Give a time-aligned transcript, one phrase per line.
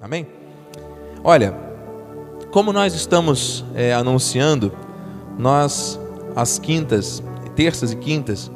[0.00, 0.26] Amém?
[1.22, 1.54] Olha,
[2.50, 4.72] como nós estamos é, anunciando,
[5.38, 6.00] nós,
[6.34, 7.22] às quintas,
[7.54, 8.50] terças e quintas,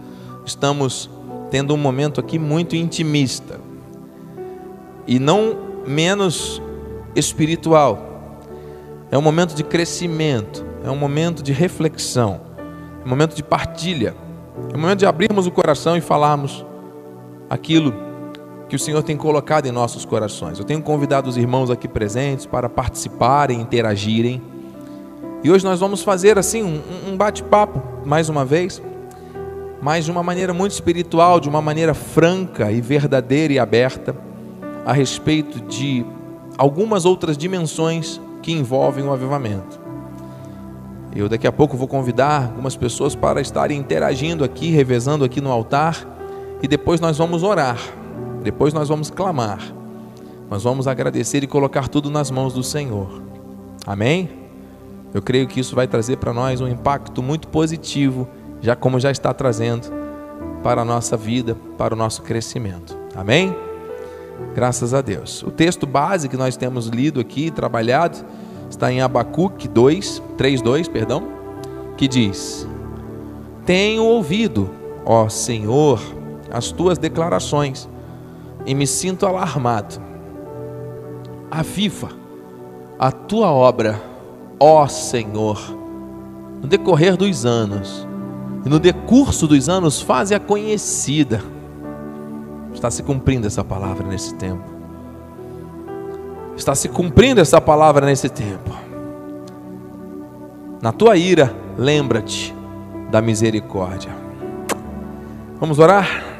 [0.46, 1.10] estamos
[1.50, 3.60] tendo um momento aqui muito intimista
[5.06, 6.62] e não menos
[7.14, 8.40] espiritual.
[9.10, 12.40] É um momento de crescimento, é um momento de reflexão,
[13.02, 14.16] é um momento de partilha,
[14.72, 16.64] é um momento de abrirmos o coração e falarmos
[17.50, 18.03] aquilo
[18.74, 20.58] que o Senhor tem colocado em nossos corações.
[20.58, 24.42] Eu tenho convidado os irmãos aqui presentes para participarem, interagirem.
[25.44, 28.82] E hoje nós vamos fazer assim um, um bate-papo, mais uma vez,
[29.80, 34.16] mas de uma maneira muito espiritual, de uma maneira franca e verdadeira e aberta,
[34.84, 36.04] a respeito de
[36.58, 39.78] algumas outras dimensões que envolvem o avivamento.
[41.14, 45.52] Eu daqui a pouco vou convidar algumas pessoas para estarem interagindo aqui, revezando aqui no
[45.52, 46.04] altar,
[46.60, 47.78] e depois nós vamos orar.
[48.44, 49.58] Depois nós vamos clamar.
[50.50, 53.22] Nós vamos agradecer e colocar tudo nas mãos do Senhor.
[53.86, 54.28] Amém?
[55.14, 58.28] Eu creio que isso vai trazer para nós um impacto muito positivo,
[58.60, 59.90] já como já está trazendo
[60.62, 62.94] para a nossa vida, para o nosso crescimento.
[63.16, 63.56] Amém?
[64.54, 65.42] Graças a Deus.
[65.42, 68.18] O texto base que nós temos lido aqui, trabalhado,
[68.68, 71.28] está em Abacuque 2, 3, 2, perdão,
[71.96, 72.68] que diz:
[73.64, 74.68] Tenho ouvido,
[75.06, 75.98] ó Senhor,
[76.50, 77.88] as tuas declarações
[78.66, 80.00] e me sinto alarmado.
[81.50, 82.08] Aviva
[82.98, 84.00] a tua obra,
[84.58, 85.58] ó Senhor,
[86.60, 88.06] no decorrer dos anos,
[88.64, 91.42] e no decurso dos anos, faze-a conhecida.
[92.72, 94.64] Está se cumprindo essa palavra nesse tempo.
[96.56, 98.70] Está se cumprindo essa palavra nesse tempo.
[100.80, 102.54] Na tua ira, lembra-te
[103.10, 104.10] da misericórdia.
[105.60, 106.33] Vamos orar?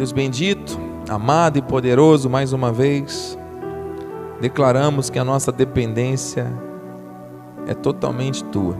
[0.00, 3.38] Deus bendito, amado e poderoso, mais uma vez,
[4.40, 6.50] declaramos que a nossa dependência
[7.66, 8.74] é totalmente tua.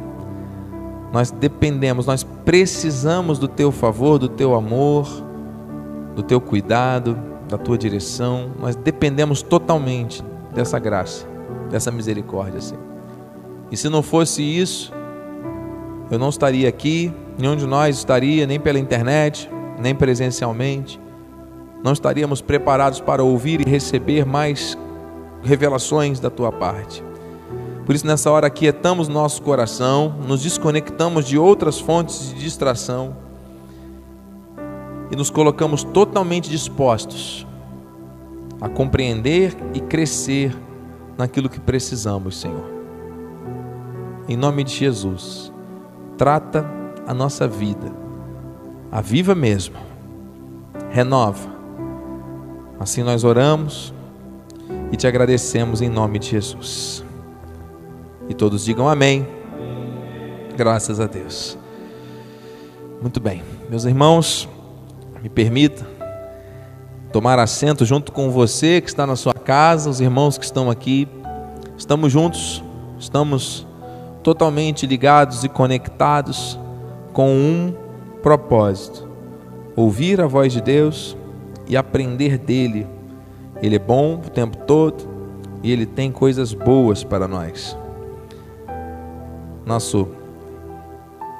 [1.13, 5.07] Nós dependemos, nós precisamos do teu favor, do teu amor,
[6.17, 7.19] do teu cuidado,
[7.51, 8.53] da tua direção.
[8.59, 11.27] Nós dependemos totalmente dessa graça,
[11.69, 12.83] dessa misericórdia, Senhor.
[13.70, 14.91] E se não fosse isso,
[16.11, 20.98] eu não estaria aqui, nenhum de nós estaria, nem pela internet, nem presencialmente
[21.83, 24.77] não estaríamos preparados para ouvir e receber mais
[25.42, 27.02] revelações da tua parte.
[27.86, 33.17] Por isso, nessa hora, aquietamos nosso coração, nos desconectamos de outras fontes de distração
[35.11, 37.46] e nos colocamos totalmente dispostos
[38.61, 40.55] a compreender e crescer
[41.17, 42.70] naquilo que precisamos, Senhor.
[44.29, 45.51] Em nome de Jesus,
[46.17, 46.64] trata
[47.07, 47.91] a nossa vida,
[48.92, 49.77] aviva mesmo,
[50.91, 51.60] renova
[52.80, 53.92] Assim nós oramos
[54.91, 57.05] e te agradecemos em nome de Jesus.
[58.27, 59.29] E todos digam amém.
[60.57, 61.58] Graças a Deus.
[63.02, 64.48] Muito bem, meus irmãos,
[65.23, 65.86] me permita
[67.13, 71.07] tomar assento junto com você que está na sua casa, os irmãos que estão aqui.
[71.77, 72.64] Estamos juntos,
[72.98, 73.67] estamos
[74.23, 76.58] totalmente ligados e conectados
[77.12, 77.74] com um
[78.23, 79.07] propósito:
[79.77, 81.14] ouvir a voz de Deus
[81.70, 82.85] e aprender dele.
[83.63, 85.08] Ele é bom o tempo todo
[85.63, 87.79] e ele tem coisas boas para nós.
[89.64, 90.09] Nosso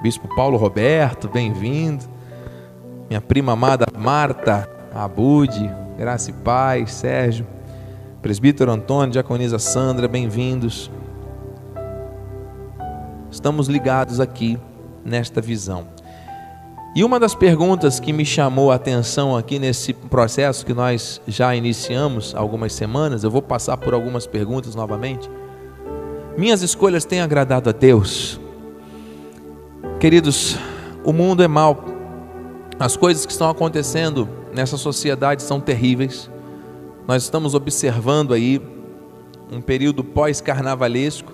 [0.01, 2.05] bispo Paulo Roberto, bem-vindo.
[3.09, 7.45] Minha prima amada Marta Abude, graça e paz, Sérgio.
[8.23, 10.93] Presbítero Antônio, diaconisa Sandra, bem-vindos.
[13.33, 14.59] Estamos ligados aqui
[15.05, 15.89] nesta visão.
[16.93, 21.55] E uma das perguntas que me chamou a atenção aqui nesse processo que nós já
[21.55, 25.31] iniciamos algumas semanas, eu vou passar por algumas perguntas novamente.
[26.37, 28.41] Minhas escolhas têm agradado a Deus?
[30.01, 30.57] Queridos,
[31.05, 31.85] o mundo é mau.
[32.77, 36.29] As coisas que estão acontecendo nessa sociedade são terríveis.
[37.07, 38.61] Nós estamos observando aí
[39.53, 41.33] um período pós-carnavalesco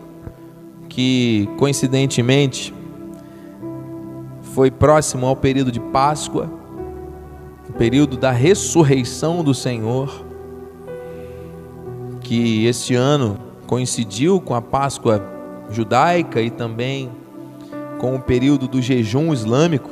[0.89, 2.75] que coincidentemente
[4.57, 6.51] foi próximo ao período de Páscoa,
[7.69, 10.25] o período da ressurreição do Senhor,
[12.23, 13.37] que esse ano
[13.67, 15.23] coincidiu com a Páscoa
[15.69, 17.13] judaica e também
[17.99, 19.91] com o período do jejum islâmico,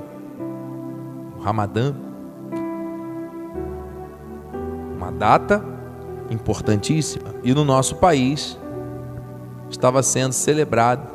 [1.36, 1.94] o Ramadã.
[4.96, 5.62] Uma data
[6.30, 7.34] importantíssima.
[7.44, 8.58] E no nosso país
[9.68, 11.12] estava sendo celebrado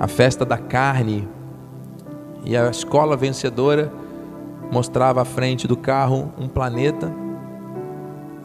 [0.00, 1.28] a festa da carne
[2.44, 3.92] e a escola vencedora
[4.70, 7.12] mostrava à frente do carro um planeta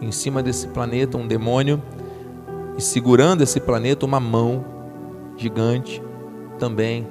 [0.01, 1.81] em cima desse planeta um demônio
[2.77, 4.63] e segurando esse planeta uma mão
[5.35, 6.01] gigante
[6.59, 7.07] também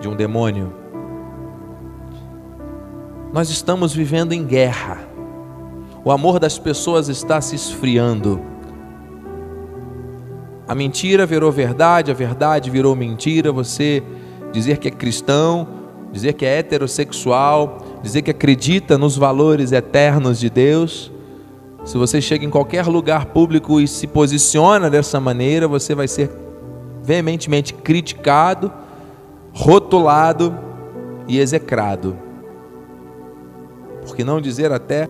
[0.00, 0.72] de um demônio.
[3.32, 4.98] Nós estamos vivendo em guerra.
[6.04, 8.40] O amor das pessoas está se esfriando.
[10.66, 13.52] A mentira virou verdade, a verdade virou mentira.
[13.52, 14.02] Você
[14.52, 15.66] dizer que é cristão,
[16.12, 21.12] dizer que é heterossexual, dizer que acredita nos valores eternos de Deus.
[21.84, 26.30] Se você chega em qualquer lugar público e se posiciona dessa maneira, você vai ser
[27.02, 28.72] veementemente criticado,
[29.52, 30.56] rotulado
[31.26, 32.16] e execrado.
[34.04, 35.08] Por que não dizer até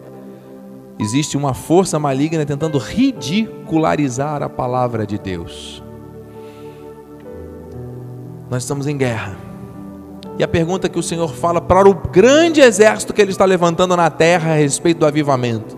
[0.98, 5.82] existe uma força maligna tentando ridicularizar a palavra de Deus.
[8.50, 9.47] Nós estamos em guerra.
[10.38, 13.96] E a pergunta que o Senhor fala para o grande exército que Ele está levantando
[13.96, 15.76] na terra a respeito do avivamento: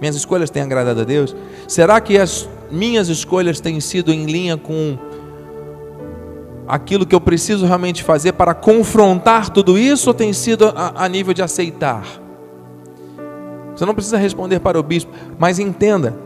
[0.00, 1.36] Minhas escolhas têm agradado a Deus?
[1.68, 4.96] Será que as minhas escolhas têm sido em linha com
[6.66, 11.08] aquilo que eu preciso realmente fazer para confrontar tudo isso ou tem sido a, a
[11.08, 12.06] nível de aceitar?
[13.74, 16.16] Você não precisa responder para o bispo, mas entenda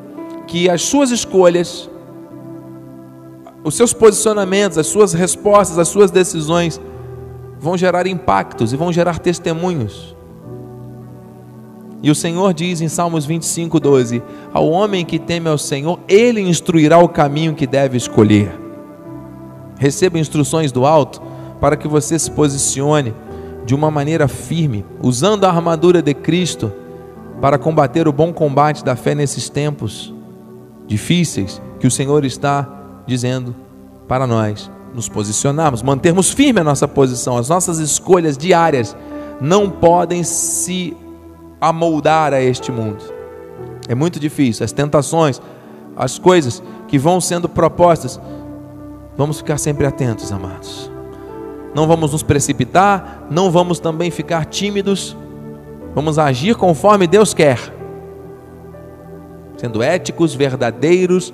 [0.47, 1.91] que as suas escolhas,
[3.64, 6.78] os seus posicionamentos, as suas respostas, as suas decisões
[7.58, 10.14] vão gerar impactos e vão gerar testemunhos.
[12.02, 14.22] E o Senhor diz em Salmos 25, 12:
[14.52, 18.61] Ao homem que teme ao Senhor, ele instruirá o caminho que deve escolher.
[19.78, 21.22] Receba instruções do alto
[21.58, 23.14] para que você se posicione
[23.64, 26.70] de uma maneira firme, usando a armadura de Cristo
[27.40, 30.12] para combater o bom combate da fé nesses tempos
[30.87, 33.55] difíceis que o Senhor está dizendo
[34.09, 38.97] para nós nos posicionarmos, mantermos firme a nossa posição, as nossas escolhas diárias
[39.41, 40.97] não podem se
[41.61, 43.03] amoldar a este mundo.
[43.89, 45.41] É muito difícil, as tentações,
[45.97, 48.21] as coisas que vão sendo propostas,
[49.17, 50.91] vamos ficar sempre atentos, amados.
[51.75, 55.17] Não vamos nos precipitar, não vamos também ficar tímidos,
[55.95, 57.59] Vamos agir conforme Deus quer,
[59.56, 61.33] sendo éticos, verdadeiros,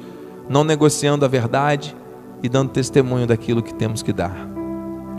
[0.50, 1.96] não negociando a verdade
[2.42, 4.34] e dando testemunho daquilo que temos que dar,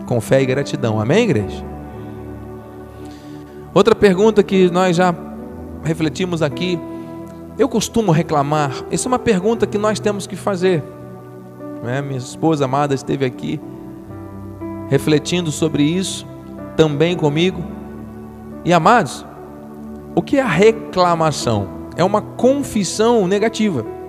[0.06, 1.00] com fé e gratidão.
[1.00, 1.64] Amém, igreja?
[3.72, 5.14] Outra pergunta que nós já
[5.82, 6.78] refletimos aqui,
[7.58, 10.84] eu costumo reclamar, essa é uma pergunta que nós temos que fazer.
[11.82, 12.02] Né?
[12.02, 13.58] Minha esposa amada esteve aqui
[14.90, 16.26] refletindo sobre isso
[16.76, 17.64] também comigo.
[18.66, 19.24] E amados,
[20.14, 21.68] o que é a reclamação?
[21.96, 24.01] É uma confissão negativa.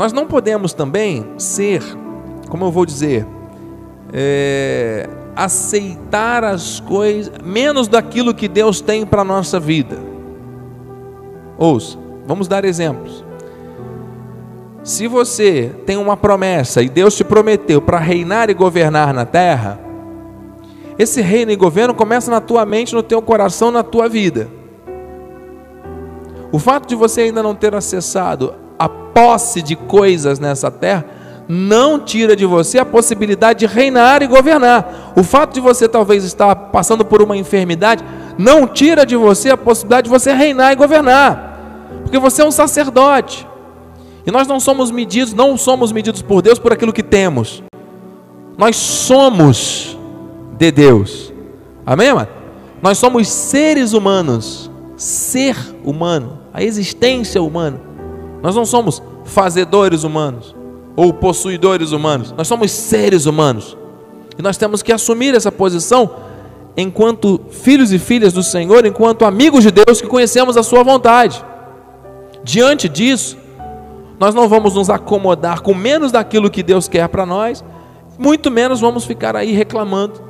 [0.00, 1.82] Nós não podemos também ser,
[2.48, 3.26] como eu vou dizer,
[4.10, 5.06] é,
[5.36, 9.98] aceitar as coisas menos daquilo que Deus tem para a nossa vida.
[11.58, 13.22] Ouça, vamos dar exemplos.
[14.82, 19.78] Se você tem uma promessa e Deus te prometeu para reinar e governar na terra,
[20.98, 24.48] esse reino e governo começa na tua mente, no teu coração, na tua vida.
[26.50, 31.04] O fato de você ainda não ter acessado a posse de coisas nessa terra
[31.46, 35.12] não tira de você a possibilidade de reinar e governar.
[35.14, 38.02] O fato de você talvez estar passando por uma enfermidade
[38.38, 41.90] não tira de você a possibilidade de você reinar e governar.
[42.04, 43.46] Porque você é um sacerdote.
[44.24, 47.62] E nós não somos medidos, não somos medidos por Deus por aquilo que temos.
[48.56, 49.98] Nós somos
[50.56, 51.34] de Deus.
[51.84, 52.30] Amém, amado?
[52.80, 57.89] Nós somos seres humanos, ser humano, a existência humana.
[58.42, 60.54] Nós não somos fazedores humanos
[60.96, 62.32] ou possuidores humanos.
[62.36, 63.76] Nós somos seres humanos.
[64.38, 66.10] E nós temos que assumir essa posição
[66.76, 71.44] enquanto filhos e filhas do Senhor, enquanto amigos de Deus que conhecemos a sua vontade.
[72.42, 73.36] Diante disso,
[74.18, 77.64] nós não vamos nos acomodar com menos daquilo que Deus quer para nós,
[78.18, 80.20] muito menos vamos ficar aí reclamando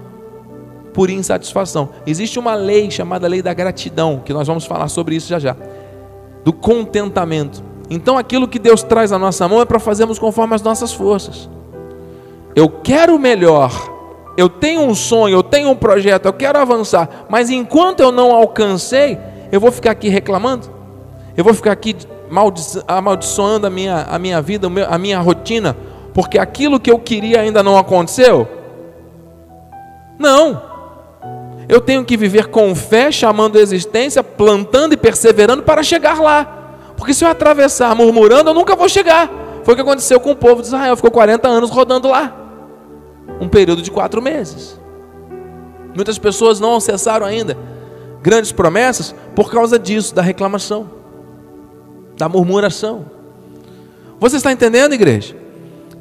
[0.95, 1.91] por insatisfação.
[2.07, 5.57] Existe uma lei chamada lei da gratidão, que nós vamos falar sobre isso já já.
[6.45, 7.70] Do contentamento.
[7.91, 11.51] Então aquilo que Deus traz à nossa mão é para fazermos conforme as nossas forças.
[12.55, 13.73] Eu quero melhor.
[14.37, 18.33] Eu tenho um sonho, eu tenho um projeto, eu quero avançar, mas enquanto eu não
[18.33, 19.19] alcancei,
[19.51, 20.71] eu vou ficar aqui reclamando?
[21.37, 21.97] Eu vou ficar aqui
[22.87, 25.77] amaldiçoando a minha, a minha vida, a minha rotina,
[26.15, 28.49] porque aquilo que eu queria ainda não aconteceu?
[30.17, 30.71] Não
[31.71, 36.60] eu tenho que viver com fé, chamando a existência, plantando e perseverando para chegar lá.
[37.01, 39.27] Porque se eu atravessar murmurando, eu nunca vou chegar.
[39.65, 42.37] Foi o que aconteceu com o povo de Israel, ficou 40 anos rodando lá.
[43.41, 44.79] Um período de quatro meses.
[45.97, 47.57] Muitas pessoas não acessaram ainda
[48.23, 50.91] grandes promessas por causa disso, da reclamação,
[52.19, 53.07] da murmuração.
[54.21, 55.35] Você está entendendo, igreja?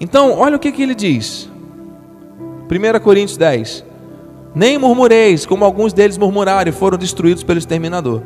[0.02, 1.50] Então, olha o que, que ele diz.
[2.70, 3.86] 1 Coríntios 10.
[4.54, 8.22] Nem murmureis, como alguns deles murmuraram e foram destruídos pelo exterminador.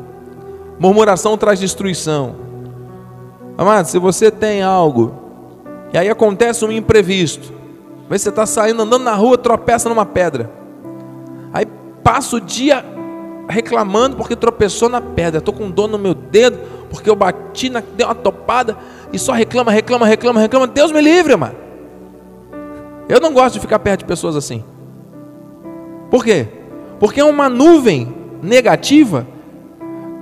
[0.76, 2.42] Murmuração traz destruição.
[3.56, 5.14] Amado, se você tem algo,
[5.92, 7.52] e aí acontece um imprevisto,
[8.08, 10.50] vê você está saindo, andando na rua, tropeça numa pedra.
[11.52, 11.66] Aí
[12.02, 12.84] passa o dia
[13.48, 15.38] reclamando porque tropeçou na pedra.
[15.38, 16.58] Estou com dor no meu dedo,
[16.90, 18.76] porque eu bati, na, dei uma topada,
[19.12, 20.66] e só reclama, reclama, reclama, reclama.
[20.66, 21.54] Deus me livre, mano.
[23.08, 24.64] Eu não gosto de ficar perto de pessoas assim.
[26.10, 26.48] Por quê?
[26.98, 29.26] Porque é uma nuvem negativa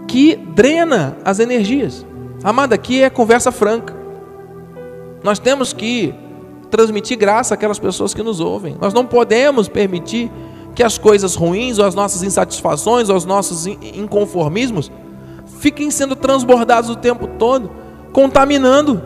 [0.06, 2.04] que drena as energias.
[2.44, 3.94] Amada, aqui é conversa franca.
[5.22, 6.14] Nós temos que
[6.70, 8.76] transmitir graça àquelas pessoas que nos ouvem.
[8.80, 10.30] Nós não podemos permitir
[10.74, 14.90] que as coisas ruins, ou as nossas insatisfações, ou os nossos inconformismos
[15.58, 17.70] fiquem sendo transbordados o tempo todo,
[18.12, 19.00] contaminando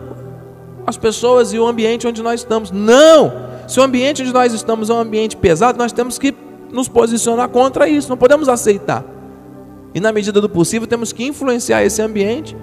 [0.87, 2.71] as pessoas e o ambiente onde nós estamos.
[2.71, 3.47] Não!
[3.67, 6.33] Se o ambiente onde nós estamos é um ambiente pesado, nós temos que
[6.71, 9.03] nos posicionar contra isso, não podemos aceitar.
[9.93, 12.55] E na medida do possível, temos que influenciar esse ambiente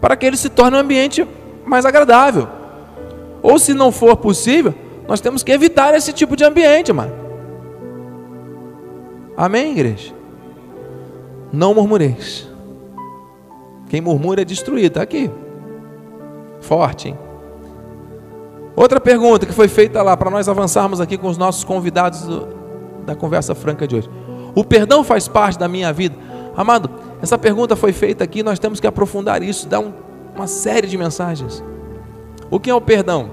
[0.00, 1.26] para que ele se torne um ambiente
[1.64, 2.48] mais agradável.
[3.42, 4.74] Ou se não for possível,
[5.06, 7.12] nós temos que evitar esse tipo de ambiente, mano.
[9.36, 10.12] Amém, igreja?
[11.52, 12.48] Não murmureis.
[13.88, 15.30] Quem murmura é destruído, está aqui.
[16.60, 17.18] Forte, hein?
[18.76, 22.48] Outra pergunta que foi feita lá para nós avançarmos aqui com os nossos convidados do,
[23.04, 24.10] da conversa franca de hoje.
[24.54, 26.14] O perdão faz parte da minha vida?
[26.56, 26.90] Amado,
[27.22, 29.92] essa pergunta foi feita aqui, nós temos que aprofundar isso, dar um,
[30.34, 31.62] uma série de mensagens.
[32.50, 33.30] O que é o perdão?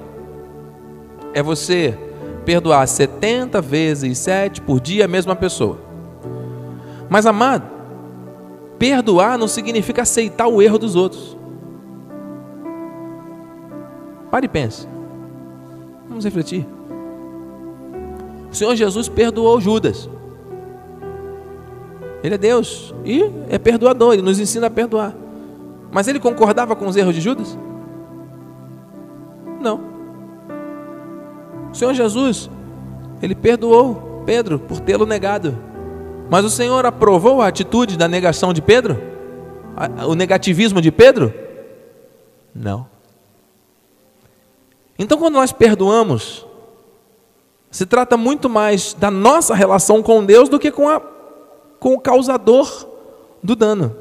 [1.34, 1.98] É você
[2.46, 5.80] perdoar 70 vezes 7 por dia a mesma pessoa.
[7.10, 7.70] Mas, amado,
[8.78, 11.38] perdoar não significa aceitar o erro dos outros.
[14.30, 14.88] Pare e pense.
[16.08, 16.66] Vamos refletir.
[18.52, 20.10] O Senhor Jesus perdoou Judas.
[22.27, 25.15] Ele é Deus e é perdoador, ele nos ensina a perdoar.
[25.89, 27.57] Mas ele concordava com os erros de Judas?
[29.62, 29.79] Não.
[31.72, 32.50] O Senhor Jesus,
[33.22, 35.57] ele perdoou Pedro por tê-lo negado.
[36.29, 39.01] Mas o Senhor aprovou a atitude da negação de Pedro?
[40.05, 41.34] O negativismo de Pedro?
[42.53, 42.89] Não.
[45.00, 46.46] Então, quando nós perdoamos,
[47.72, 51.01] se trata muito mais da nossa relação com Deus do que com, a,
[51.79, 52.88] com o causador
[53.43, 53.96] do dano.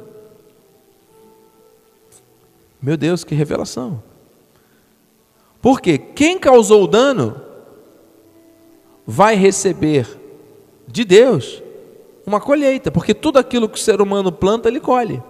[2.80, 4.02] Meu Deus, que revelação.
[5.60, 7.40] Porque quem causou o dano
[9.06, 10.18] vai receber
[10.86, 11.62] de Deus
[12.26, 15.22] uma colheita, porque tudo aquilo que o ser humano planta, ele colhe.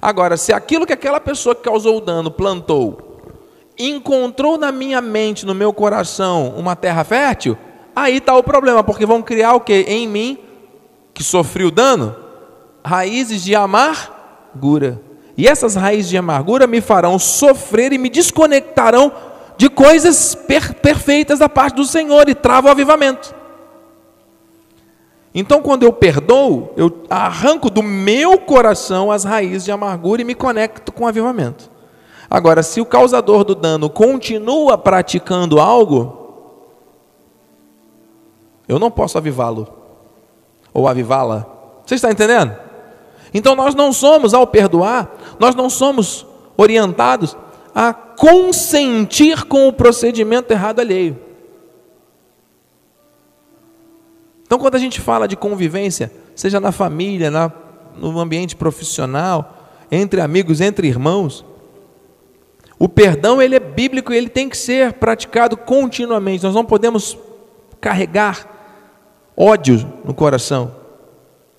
[0.00, 3.20] Agora, se aquilo que aquela pessoa que causou o dano plantou,
[3.78, 7.56] encontrou na minha mente, no meu coração, uma terra fértil,
[7.94, 9.80] aí está o problema, porque vão criar o que?
[9.82, 10.38] Em mim,
[11.18, 12.14] que sofri o dano,
[12.84, 15.02] raízes de amargura.
[15.36, 19.12] E essas raízes de amargura me farão sofrer e me desconectarão
[19.56, 23.34] de coisas per perfeitas da parte do Senhor e travam o avivamento.
[25.34, 30.36] Então, quando eu perdoo, eu arranco do meu coração as raízes de amargura e me
[30.36, 31.68] conecto com o avivamento.
[32.30, 36.16] Agora, se o causador do dano continua praticando algo,
[38.68, 39.78] eu não posso avivá-lo
[40.72, 41.46] ou avivá-la.
[41.84, 42.56] Você está entendendo?
[43.32, 47.36] Então, nós não somos, ao perdoar, nós não somos orientados
[47.74, 51.18] a consentir com o procedimento errado alheio.
[54.42, 57.52] Então, quando a gente fala de convivência, seja na família, na,
[57.96, 59.58] no ambiente profissional,
[59.90, 61.44] entre amigos, entre irmãos,
[62.78, 66.44] o perdão ele é bíblico e ele tem que ser praticado continuamente.
[66.44, 67.18] Nós não podemos
[67.80, 68.57] carregar
[69.38, 70.74] ódio no coração.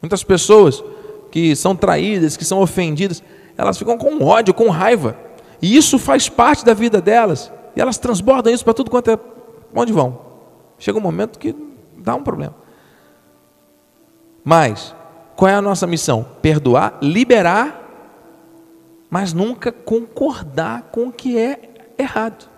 [0.01, 0.83] Muitas pessoas
[1.31, 3.23] que são traídas, que são ofendidas,
[3.57, 5.15] elas ficam com ódio, com raiva.
[5.61, 7.51] E isso faz parte da vida delas.
[7.75, 9.19] E elas transbordam isso para tudo quanto é.
[9.73, 10.19] Onde vão?
[10.77, 11.55] Chega um momento que
[11.97, 12.55] dá um problema.
[14.43, 14.95] Mas,
[15.35, 16.25] qual é a nossa missão?
[16.41, 17.79] Perdoar, liberar,
[19.09, 21.59] mas nunca concordar com o que é
[21.97, 22.49] errado.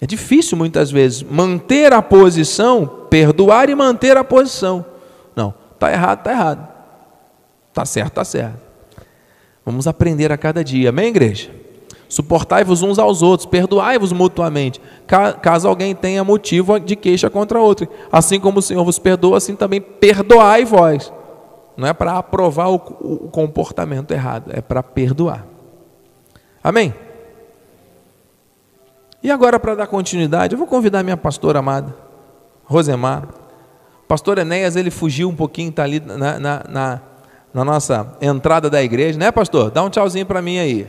[0.00, 4.84] É difícil muitas vezes manter a posição, perdoar e manter a posição.
[5.34, 6.68] Não, está errado, está errado.
[7.68, 8.62] Está certo, está certo.
[9.64, 11.50] Vamos aprender a cada dia, amém, igreja?
[12.08, 14.80] Suportai-vos uns aos outros, perdoai-vos mutuamente,
[15.42, 17.86] caso alguém tenha motivo de queixa contra outro.
[18.10, 21.12] Assim como o Senhor vos perdoa, assim também perdoai vós
[21.78, 22.80] não é para aprovar o,
[23.30, 25.46] comportamento errado, é para perdoar.
[26.62, 26.92] Amém?
[29.22, 31.94] E agora, para dar continuidade, eu vou convidar minha pastora amada,
[32.68, 33.26] Rosemar.
[34.06, 37.00] pastor Enéas, ele fugiu um pouquinho, está ali na, na, na,
[37.52, 39.70] na, nossa entrada da igreja, né, pastor?
[39.70, 40.86] Dá um tchauzinho para mim aí.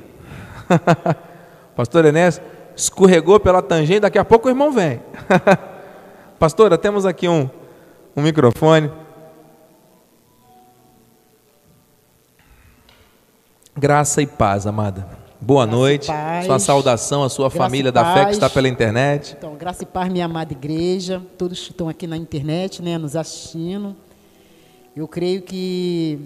[1.76, 2.42] pastor Enéas
[2.76, 5.02] escorregou pela tangente, daqui a pouco o irmão vem.
[6.40, 7.50] Pastora, temos aqui um,
[8.16, 8.90] um microfone.
[13.76, 15.19] Graça e paz, amada.
[15.42, 16.06] Boa graça noite.
[16.46, 19.36] Sua saudação à sua graça família da fé que está pela internet.
[19.38, 21.22] Então, graça e paz, minha amada igreja.
[21.38, 23.96] Todos que estão aqui na internet, né, nos assistindo.
[24.94, 26.20] Eu creio que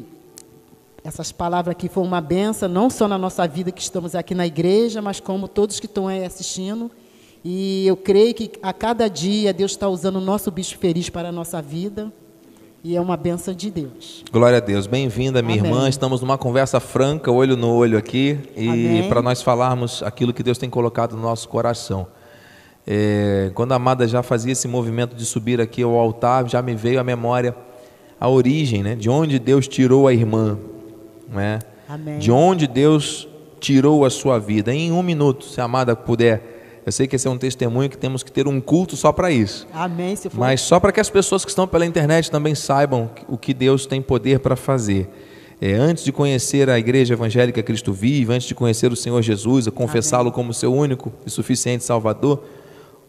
[1.04, 4.48] essas palavras aqui foram uma benção, não só na nossa vida que estamos aqui na
[4.48, 6.90] igreja, mas como todos que estão aí assistindo.
[7.46, 11.30] E eu creio que a cada dia Deus está usando o nosso bicho feliz para
[11.30, 12.12] a nossa vida.
[12.86, 14.26] E é uma benção de Deus.
[14.30, 14.88] Glória a Deus.
[14.88, 15.72] Bem-vinda, minha Amém.
[15.72, 15.88] irmã.
[15.88, 20.58] Estamos numa conversa franca, olho no olho aqui, e para nós falarmos aquilo que Deus
[20.58, 22.06] tem colocado no nosso coração.
[22.86, 26.76] É, quando a amada já fazia esse movimento de subir aqui ao altar, já me
[26.76, 27.56] veio à memória
[28.20, 28.96] a origem, né?
[28.96, 30.60] De onde Deus tirou a irmã,
[31.30, 31.60] né?
[31.88, 32.20] Amém.
[32.20, 33.30] De onde Deus
[33.62, 34.74] tirou a sua vida.
[34.74, 36.53] Em um minuto, se a amada puder
[36.86, 39.32] eu sei que esse é um testemunho que temos que ter um culto só para
[39.32, 39.68] isso.
[39.74, 40.16] Amém.
[40.16, 40.32] For...
[40.36, 43.86] Mas só para que as pessoas que estão pela internet também saibam o que Deus
[43.86, 45.10] tem poder para fazer.
[45.62, 49.68] É, antes de conhecer a Igreja Evangélica Cristo Vive, antes de conhecer o Senhor Jesus,
[49.68, 52.44] a confessá-lo como seu único e suficiente Salvador,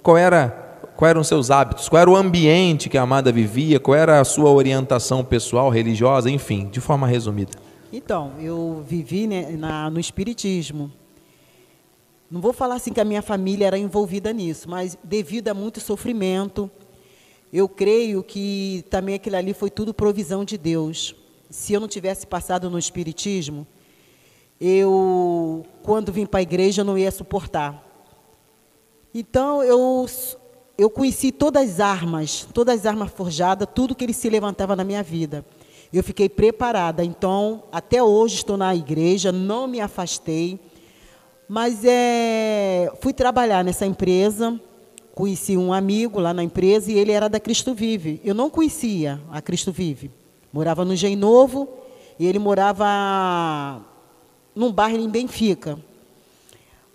[0.03, 0.61] qual era
[0.95, 4.21] quais eram os seus hábitos, qual era o ambiente que a amada vivia, qual era
[4.21, 7.53] a sua orientação pessoal, religiosa, enfim, de forma resumida.
[7.93, 10.93] Então, eu vivi né, na, no Espiritismo.
[12.35, 15.79] Não vou falar assim que a minha família era envolvida nisso, mas devido a muito
[15.79, 16.69] sofrimento,
[17.53, 21.15] eu creio que também aquilo ali foi tudo provisão de Deus.
[21.49, 23.65] Se eu não tivesse passado no espiritismo,
[24.61, 27.87] eu quando vim para a igreja não ia suportar.
[29.15, 30.05] Então eu
[30.77, 34.83] eu conheci todas as armas, todas as armas forjadas, tudo que ele se levantava na
[34.83, 35.47] minha vida.
[35.93, 37.05] Eu fiquei preparada.
[37.05, 40.59] Então, até hoje estou na igreja, não me afastei.
[41.49, 44.59] Mas é, fui trabalhar nessa empresa,
[45.15, 48.21] conheci um amigo lá na empresa e ele era da Cristo Vive.
[48.25, 50.11] Eu não conhecia a Cristo Vive.
[50.53, 51.69] Morava no Gen Novo
[52.19, 53.85] e ele morava
[54.55, 55.79] num bairro em Benfica.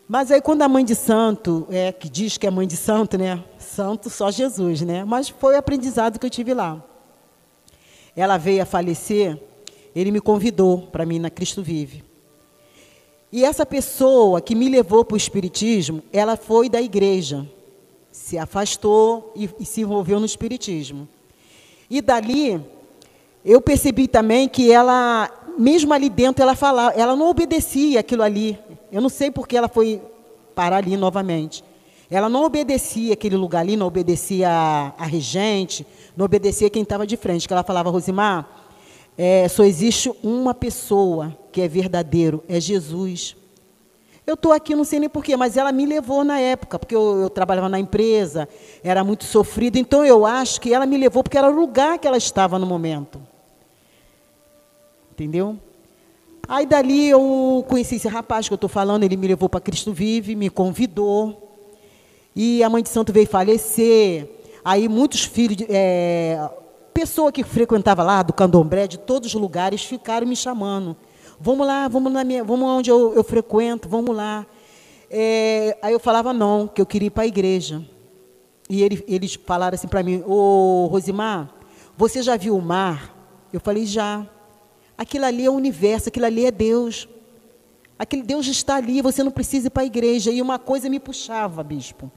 [0.07, 3.15] Mas aí quando a mãe de santo, é, que diz que é mãe de santo,
[3.15, 3.43] né?
[3.59, 5.05] Santo só Jesus, né?
[5.05, 6.83] Mas foi o aprendizado que eu tive lá.
[8.15, 9.39] Ela veio a falecer,
[9.95, 12.08] ele me convidou para mim na Cristo Vive.
[13.31, 17.47] E essa pessoa que me levou para o Espiritismo, ela foi da igreja,
[18.11, 21.07] se afastou e, e se envolveu no Espiritismo.
[21.89, 22.59] E dali,
[23.45, 28.57] eu percebi também que ela, mesmo ali dentro, ela falava, ela não obedecia aquilo ali.
[28.91, 30.01] Eu não sei porque ela foi
[30.55, 31.63] parar ali novamente.
[32.09, 35.85] Ela não obedecia aquele lugar ali, não obedecia a, a regente,
[36.17, 37.47] não obedecia quem estava de frente.
[37.47, 38.47] Que ela falava, Rosimar,
[39.21, 43.35] é, só existe uma pessoa que é verdadeiro, é Jesus.
[44.25, 47.23] Eu estou aqui, não sei nem porquê, mas ela me levou na época, porque eu,
[47.23, 48.47] eu trabalhava na empresa,
[48.81, 52.07] era muito sofrido, então eu acho que ela me levou porque era o lugar que
[52.07, 53.21] ela estava no momento.
[55.11, 55.57] Entendeu?
[56.47, 59.91] Aí dali eu conheci esse rapaz que eu estou falando, ele me levou para Cristo
[59.91, 61.57] Vive, me convidou.
[62.33, 64.29] E a mãe de santo veio falecer.
[64.63, 66.39] Aí muitos filhos, é,
[66.99, 70.97] pessoa que frequentava lá, do candomblé, de todos os lugares, ficaram me chamando.
[71.39, 74.45] Vamos lá, vamos, na minha, vamos onde eu, eu frequento, vamos lá.
[75.09, 77.81] É, aí eu falava não, que eu queria ir para a igreja.
[78.69, 81.49] E ele, eles falaram assim para mim, ô Rosimar,
[81.97, 83.15] você já viu o mar?
[83.53, 84.27] Eu falei, já.
[84.97, 87.07] Aquilo ali é o universo, aquilo ali é Deus.
[87.97, 90.31] Aquele Deus está ali, você não precisa ir para a igreja.
[90.31, 92.11] E uma coisa me puxava, bispo.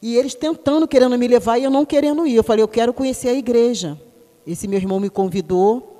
[0.00, 2.36] E eles tentando, querendo me levar, e eu não querendo ir.
[2.36, 4.00] Eu falei, eu quero conhecer a igreja.
[4.46, 5.96] Esse meu irmão me convidou.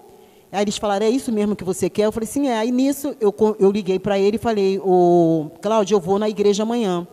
[0.50, 2.06] Aí eles falaram, é isso mesmo que você quer?
[2.06, 2.58] Eu falei, sim, é.
[2.58, 6.62] Aí nisso eu, eu liguei para ele e falei, ô, Cláudio, eu vou na igreja
[6.62, 7.06] amanhã.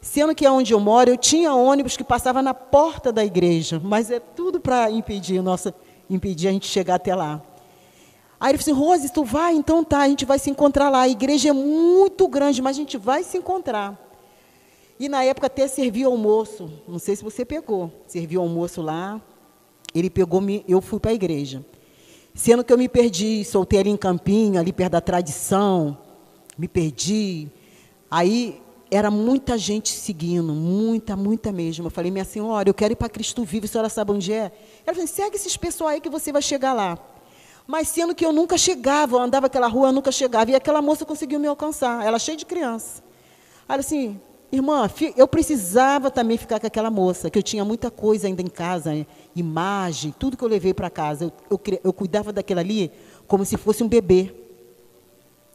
[0.00, 3.78] Sendo que é onde eu moro, eu tinha ônibus que passava na porta da igreja,
[3.84, 5.74] mas é tudo para impedir, nossa,
[6.08, 7.42] impedir a gente chegar até lá.
[8.40, 9.54] Aí ele falou assim, Rose, tu vai?
[9.54, 11.02] Então tá, a gente vai se encontrar lá.
[11.02, 14.09] A igreja é muito grande, mas a gente vai se encontrar.
[15.00, 16.70] E na época até servia almoço.
[16.86, 17.90] Não sei se você pegou.
[18.06, 19.18] Serviu almoço lá.
[19.94, 21.64] Ele pegou me, eu fui para a igreja.
[22.34, 25.96] Sendo que eu me perdi, soltei ali em Campinho, ali perto da tradição.
[26.58, 27.48] Me perdi.
[28.10, 28.60] Aí
[28.90, 31.86] era muita gente seguindo, muita, muita mesmo.
[31.86, 34.52] Eu falei, minha senhora, eu quero ir para Cristo Vivo, a senhora sabe onde é?
[34.86, 36.98] Ela falou, segue esses pessoal aí que você vai chegar lá.
[37.66, 40.50] Mas sendo que eu nunca chegava, eu andava aquela rua, eu nunca chegava.
[40.50, 43.02] E aquela moça conseguiu me alcançar, ela cheia de criança.
[43.66, 44.20] Aí assim,
[44.52, 48.48] irmã, eu precisava também ficar com aquela moça, que eu tinha muita coisa ainda em
[48.48, 51.24] casa, imagem, tudo que eu levei para casa.
[51.24, 52.90] Eu, eu, eu cuidava daquela ali
[53.26, 54.34] como se fosse um bebê.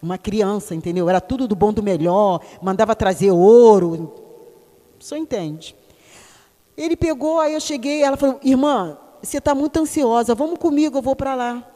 [0.01, 1.09] Uma criança, entendeu?
[1.09, 4.13] Era tudo do bom do melhor, mandava trazer ouro.
[4.99, 5.75] Só entende.
[6.77, 11.01] Ele pegou, aí eu cheguei, ela falou, irmã, você está muito ansiosa, vamos comigo, eu
[11.01, 11.71] vou para lá.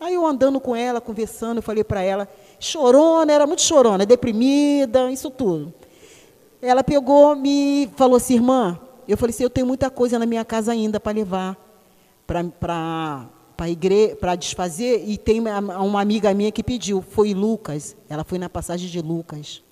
[0.00, 5.10] Aí eu andando com ela, conversando, eu falei para ela, chorona, era muito chorona, deprimida,
[5.10, 5.72] isso tudo.
[6.64, 10.44] Ela pegou, me falou assim, irmã, eu falei assim, eu tenho muita coisa na minha
[10.44, 11.56] casa ainda para levar
[12.26, 13.28] para
[14.18, 18.88] para desfazer, e tem uma, amiga minha que pediu, foi Lucas, ela foi na passagem
[18.88, 19.62] de Lucas.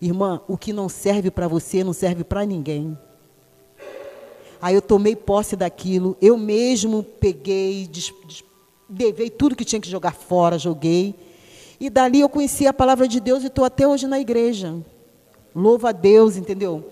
[0.00, 2.96] Irmã, o que não serve para você não serve para ninguém.
[4.62, 8.44] Aí eu tomei posse daquilo, eu mesmo peguei, des, des,
[8.88, 11.14] levei tudo que tinha que jogar fora, joguei.
[11.80, 14.76] E dali eu conheci a palavra de Deus e estou até hoje na igreja.
[15.58, 16.84] Louva a Deus, entendeu?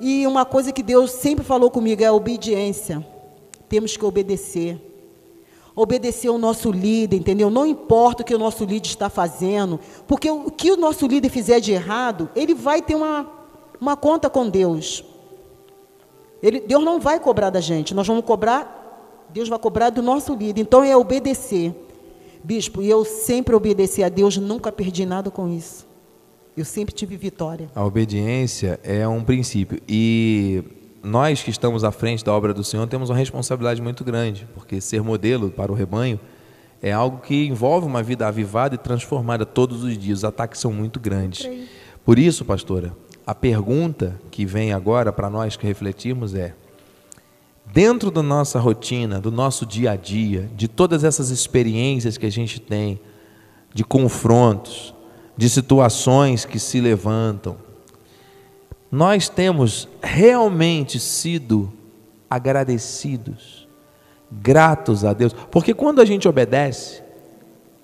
[0.00, 3.04] E uma coisa que Deus sempre falou comigo é a obediência.
[3.68, 4.80] Temos que obedecer.
[5.74, 7.50] Obedecer ao nosso líder, entendeu?
[7.50, 11.28] Não importa o que o nosso líder está fazendo, porque o que o nosso líder
[11.28, 13.28] fizer de errado, ele vai ter uma,
[13.80, 15.04] uma conta com Deus.
[16.40, 20.34] Ele, Deus não vai cobrar da gente, nós vamos cobrar, Deus vai cobrar do nosso
[20.34, 20.60] líder.
[20.60, 21.74] Então é obedecer.
[22.44, 25.93] Bispo, e eu sempre obedeci a Deus, nunca perdi nada com isso.
[26.56, 27.68] Eu sempre tive vitória.
[27.74, 29.80] A obediência é um princípio.
[29.88, 30.62] E
[31.02, 34.80] nós que estamos à frente da obra do Senhor temos uma responsabilidade muito grande, porque
[34.80, 36.18] ser modelo para o rebanho
[36.80, 40.18] é algo que envolve uma vida avivada e transformada todos os dias.
[40.18, 41.48] Os ataques são muito grandes.
[42.04, 42.94] Por isso, pastora,
[43.26, 46.54] a pergunta que vem agora para nós que refletirmos é:
[47.72, 52.30] dentro da nossa rotina, do nosso dia a dia, de todas essas experiências que a
[52.30, 53.00] gente tem,
[53.72, 54.94] de confrontos,
[55.36, 57.56] de situações que se levantam,
[58.90, 61.72] nós temos realmente sido
[62.30, 63.66] agradecidos,
[64.30, 67.02] gratos a Deus, porque quando a gente obedece,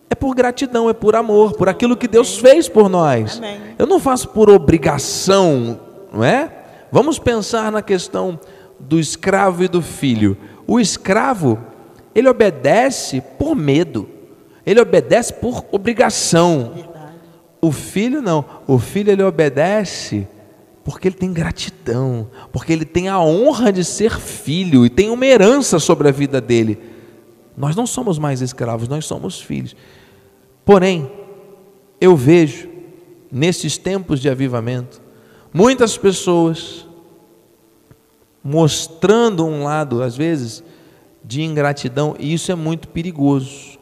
[0.09, 3.39] é por gratidão, é por amor, por aquilo que Deus fez por nós.
[3.39, 3.61] Amém.
[3.79, 5.81] Eu não faço por obrigação,
[6.13, 6.53] não é?
[6.91, 8.39] Vamos pensar na questão
[8.79, 10.37] do escravo e do filho.
[10.67, 11.59] O escravo,
[12.15, 14.09] ele obedece por medo.
[14.67, 16.73] Ele obedece por obrigação.
[17.61, 18.45] O filho não.
[18.67, 20.27] O filho ele obedece
[20.83, 25.27] porque ele tem gratidão, porque ele tem a honra de ser filho e tem uma
[25.27, 26.79] herança sobre a vida dele.
[27.57, 29.77] Nós não somos mais escravos, nós somos filhos.
[30.65, 31.11] Porém,
[32.01, 32.69] eu vejo,
[33.31, 35.03] nesses tempos de avivamento,
[35.53, 36.87] muitas pessoas
[38.43, 40.65] mostrando um lado, às vezes,
[41.23, 43.79] de ingratidão, e isso é muito perigoso.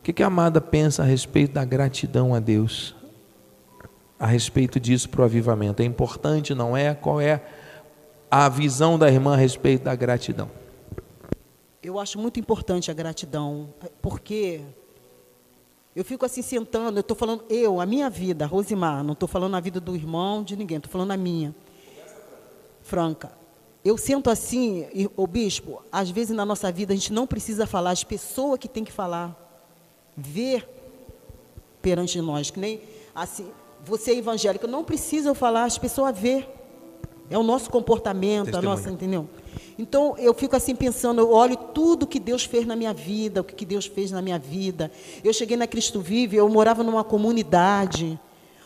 [0.00, 2.94] O que, que a amada pensa a respeito da gratidão a Deus?
[4.18, 5.82] A respeito disso para o avivamento.
[5.82, 6.94] É importante, não é?
[6.94, 7.42] Qual é
[8.30, 10.50] a visão da irmã a respeito da gratidão?
[11.82, 13.68] Eu acho muito importante a gratidão,
[14.00, 14.62] porque
[15.94, 19.56] eu fico assim sentando, eu estou falando eu, a minha vida, Rosimar, não estou falando
[19.56, 21.54] a vida do irmão, de ninguém, estou falando a minha.
[22.80, 23.32] Franca.
[23.84, 24.86] Eu sento assim,
[25.16, 28.68] o bispo, às vezes na nossa vida a gente não precisa falar, as pessoas que
[28.68, 29.49] tem que falar,
[30.20, 30.68] ver
[31.82, 32.80] perante nós, que nem
[33.14, 33.46] assim,
[33.84, 36.48] você é evangélico, não precisa eu falar, as pessoas ver.
[37.30, 38.72] É o nosso comportamento, Testemunha.
[38.72, 39.28] a nossa, entendeu?
[39.78, 43.44] Então eu fico assim pensando, eu olho tudo que Deus fez na minha vida, o
[43.44, 44.90] que Deus fez na minha vida.
[45.22, 48.18] Eu cheguei na Cristo Vive, eu morava numa comunidade.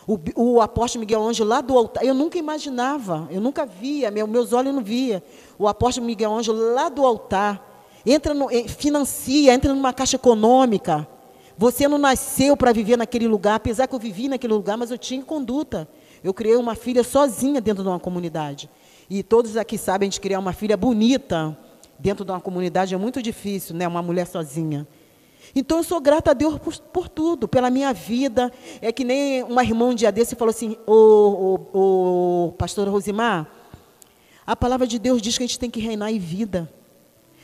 [0.07, 4.27] O, o apóstolo Miguel Ângelo lá do altar, eu nunca imaginava, eu nunca via, meu,
[4.27, 5.23] meus olhos não via.
[5.57, 11.07] O apóstolo Miguel Ângelo lá do altar, entra no, eh, financia, entra numa caixa econômica.
[11.57, 14.97] Você não nasceu para viver naquele lugar, apesar que eu vivi naquele lugar, mas eu
[14.97, 15.87] tinha conduta.
[16.23, 18.69] Eu criei uma filha sozinha dentro de uma comunidade.
[19.09, 21.57] E todos aqui sabem de criar uma filha bonita
[21.97, 23.87] dentro de uma comunidade é muito difícil, né?
[23.87, 24.87] Uma mulher sozinha.
[25.55, 28.51] Então eu sou grata a Deus por, por tudo, pela minha vida.
[28.81, 33.47] É que nem uma irmã um dia desse falou assim, o pastor Rosimar,
[34.45, 36.69] a palavra de Deus diz que a gente tem que reinar em vida.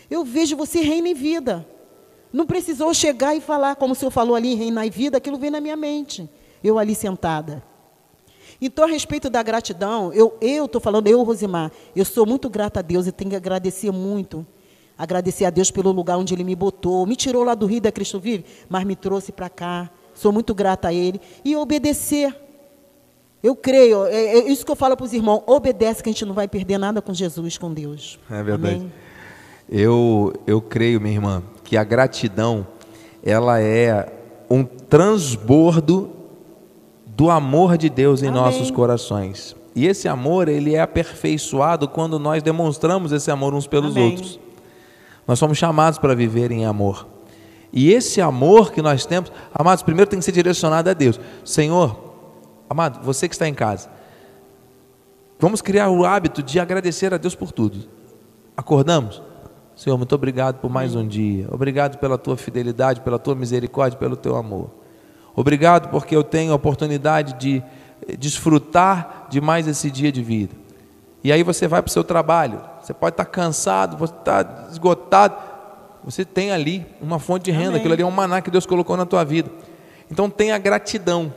[0.10, 1.66] Eu vejo você reina em vida.
[2.32, 5.52] Não precisou chegar e falar, como o senhor falou ali, reinar em vida, aquilo veio
[5.52, 6.30] na minha mente.
[6.64, 7.64] Eu ali sentada.
[8.62, 12.84] Então, a respeito da gratidão, eu estou falando, eu, Rosimar, eu sou muito grata a
[12.84, 14.46] Deus e tenho que agradecer muito.
[14.96, 17.08] Agradecer a Deus pelo lugar onde Ele me botou.
[17.08, 19.90] Me tirou lá do Rio da Cristo Vive, mas me trouxe para cá.
[20.14, 21.20] Sou muito grata a Ele.
[21.44, 22.36] E obedecer.
[23.42, 26.24] Eu creio, é, é isso que eu falo para os irmãos: obedece, que a gente
[26.24, 28.20] não vai perder nada com Jesus, com Deus.
[28.30, 28.92] É verdade.
[29.68, 32.68] Eu, eu creio, minha irmã, que a gratidão
[33.24, 34.12] ela é
[34.50, 36.12] um transbordo
[37.06, 38.42] do amor de Deus em Amém.
[38.42, 39.56] nossos corações.
[39.74, 44.12] E esse amor, ele é aperfeiçoado quando nós demonstramos esse amor uns pelos Amém.
[44.12, 44.38] outros.
[45.26, 47.08] Nós somos chamados para viver em amor.
[47.72, 51.22] E esse amor que nós temos, amados, primeiro tem que ser direcionado a Deus.
[51.46, 51.98] Senhor,
[52.70, 53.90] amado, você que está em casa,
[55.40, 57.88] vamos criar o hábito de agradecer a Deus por tudo.
[58.58, 59.31] Acordamos?
[59.82, 61.48] Senhor, muito obrigado por mais um dia.
[61.50, 64.70] Obrigado pela tua fidelidade, pela tua misericórdia, pelo teu amor.
[65.36, 67.64] Obrigado porque eu tenho a oportunidade de
[68.20, 70.54] desfrutar de mais esse dia de vida.
[71.24, 72.62] E aí você vai para o seu trabalho.
[72.80, 75.36] Você pode estar cansado, você está esgotado.
[76.04, 77.70] Você tem ali uma fonte de renda.
[77.70, 77.80] Amém.
[77.80, 79.50] Aquilo ali é um maná que Deus colocou na tua vida.
[80.12, 81.34] Então tenha gratidão.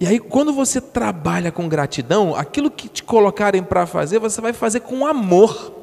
[0.00, 4.54] E aí, quando você trabalha com gratidão, aquilo que te colocarem para fazer, você vai
[4.54, 5.81] fazer com amor.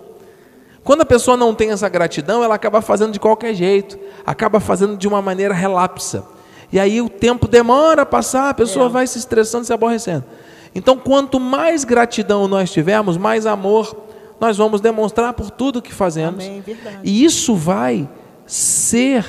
[0.90, 4.98] Quando a pessoa não tem essa gratidão, ela acaba fazendo de qualquer jeito, acaba fazendo
[4.98, 6.26] de uma maneira relapsa.
[6.74, 8.90] E aí o tempo demora a passar, a pessoa É.
[8.90, 10.26] vai se estressando, se aborrecendo.
[10.74, 13.96] Então, quanto mais gratidão nós tivermos, mais amor
[14.40, 16.44] nós vamos demonstrar por tudo que fazemos.
[16.44, 16.64] Amém.
[17.04, 18.10] E isso vai
[18.48, 19.24] ser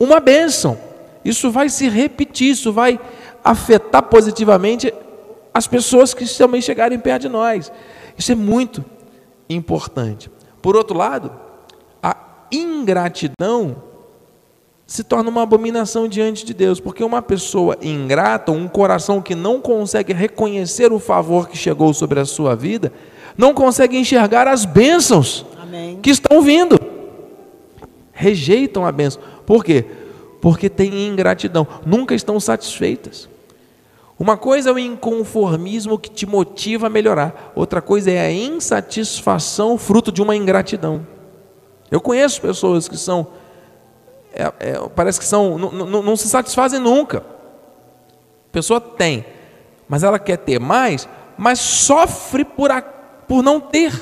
[0.00, 0.76] uma bênção.
[1.24, 2.98] Isso vai se repetir, isso vai
[3.44, 4.92] afetar positivamente
[5.54, 7.70] as pessoas que também chegarem perto de nós.
[8.18, 8.84] Isso é muito
[9.48, 10.34] importante.
[10.66, 11.30] Por outro lado,
[12.02, 12.16] a
[12.50, 13.76] ingratidão
[14.84, 19.60] se torna uma abominação diante de Deus, porque uma pessoa ingrata, um coração que não
[19.60, 22.92] consegue reconhecer o favor que chegou sobre a sua vida,
[23.38, 26.00] não consegue enxergar as bênçãos Amém.
[26.02, 26.76] que estão vindo.
[28.12, 29.22] Rejeitam a bênção.
[29.46, 29.84] Por quê?
[30.40, 33.28] Porque têm ingratidão, nunca estão satisfeitas.
[34.18, 39.76] Uma coisa é o inconformismo que te motiva a melhorar, outra coisa é a insatisfação
[39.76, 41.06] fruto de uma ingratidão.
[41.90, 43.26] Eu conheço pessoas que são,
[44.32, 47.18] é- é, parece que são, não, se satisfazem nunca.
[47.18, 49.24] A pessoa tem,
[49.86, 53.92] mas ela quer ter mais, mas sofre por, a- por não ter,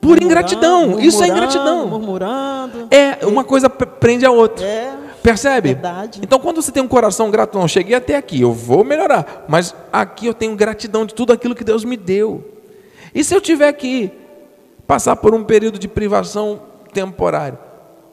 [0.00, 0.98] por Murmurando, ingratidão.
[1.00, 1.86] Isso é ingratidão.
[1.86, 2.88] Murmurando.
[2.90, 4.64] É, uma coisa prende a outra.
[4.66, 5.01] É.
[5.22, 5.74] Percebe?
[5.74, 6.20] Verdade.
[6.22, 9.74] Então, quando você tem um coração grato, não, cheguei até aqui, eu vou melhorar, mas
[9.92, 12.44] aqui eu tenho gratidão de tudo aquilo que Deus me deu.
[13.14, 14.10] E se eu tiver que
[14.86, 16.60] passar por um período de privação
[16.92, 17.56] temporário?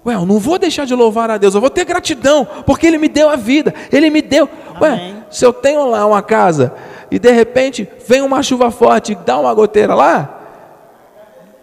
[0.05, 2.97] Ué, eu não vou deixar de louvar a Deus, eu vou ter gratidão, porque Ele
[2.97, 4.47] me deu a vida, Ele me deu.
[4.79, 5.23] Ué, Amém.
[5.31, 6.73] se eu tenho lá uma casa
[7.11, 10.35] e de repente vem uma chuva forte e dá uma goteira lá,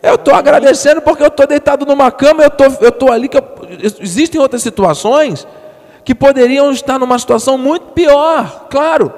[0.03, 3.29] eu estou agradecendo porque eu estou deitado numa cama, eu tô, eu estou ali.
[3.29, 3.56] Que eu-
[4.01, 5.47] existem outras situações
[6.05, 8.69] que poderiam estar numa situação muito pior.
[8.71, 9.13] Claro,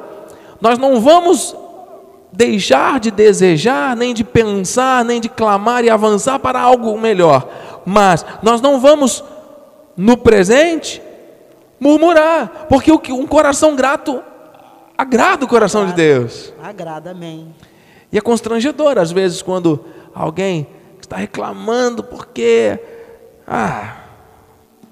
[0.61, 1.55] nós não vamos
[2.33, 7.49] deixar de desejar, nem de pensar, nem de clamar e avançar para algo melhor.
[7.85, 9.25] Mas nós não vamos,
[9.97, 11.03] no presente,
[11.81, 14.23] murmurar, porque um coração grato
[14.97, 16.53] agrada o coração de Deus.
[16.63, 17.55] Agrada, amém.
[18.13, 19.85] E é constrangedor, às vezes, quando
[20.15, 20.67] alguém
[21.01, 22.79] está reclamando porque
[23.47, 23.97] ah,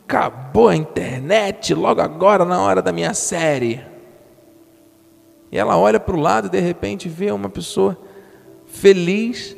[0.06, 3.84] acabou a internet logo agora na hora da minha série.
[5.50, 7.98] E ela olha para o lado e de repente vê uma pessoa
[8.66, 9.56] feliz,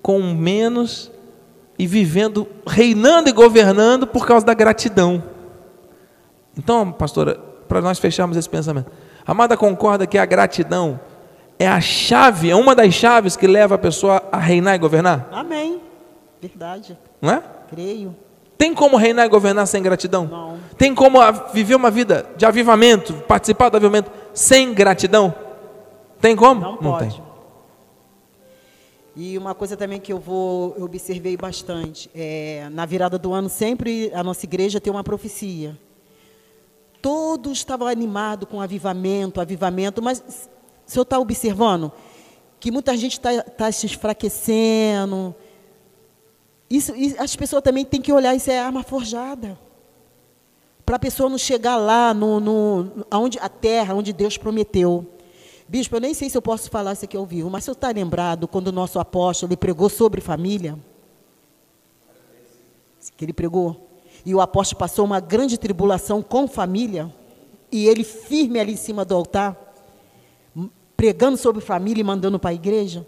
[0.00, 1.12] com menos
[1.78, 5.22] e vivendo, reinando e governando por causa da gratidão.
[6.56, 8.90] Então, pastora, para nós fecharmos esse pensamento,
[9.26, 10.98] a Amada concorda que a gratidão
[11.58, 15.28] é a chave, é uma das chaves que leva a pessoa a reinar e governar?
[15.30, 15.80] Amém.
[16.40, 16.96] Verdade.
[17.20, 17.42] Não é?
[17.68, 18.16] Creio.
[18.58, 20.26] Tem como reinar e governar sem gratidão?
[20.26, 20.58] Não.
[20.76, 21.18] Tem como
[21.54, 25.32] viver uma vida de avivamento, participar do avivamento sem gratidão?
[26.20, 26.60] Tem como?
[26.60, 27.14] Não pode.
[27.14, 27.28] tem.
[29.14, 33.48] E uma coisa também que eu vou eu observei bastante é na virada do ano
[33.48, 35.76] sempre a nossa igreja tem uma profecia.
[37.00, 40.20] Todos estavam animados com avivamento, avivamento, mas
[40.86, 41.92] o senhor está observando
[42.58, 45.34] que muita gente está tá se enfraquecendo.
[46.70, 49.58] Isso, as pessoas também têm que olhar, isso é arma forjada.
[50.84, 55.06] Para a pessoa não chegar lá, no, no, aonde, a terra, onde Deus prometeu.
[55.66, 57.74] Bispo, eu nem sei se eu posso falar isso aqui ao vivo, mas o senhor
[57.74, 60.78] está lembrado quando o nosso apóstolo pregou sobre família?
[63.16, 63.88] Que ele pregou.
[64.24, 67.12] E o apóstolo passou uma grande tribulação com família.
[67.70, 69.56] E ele firme ali em cima do altar,
[70.96, 73.06] pregando sobre família e mandando para a igreja.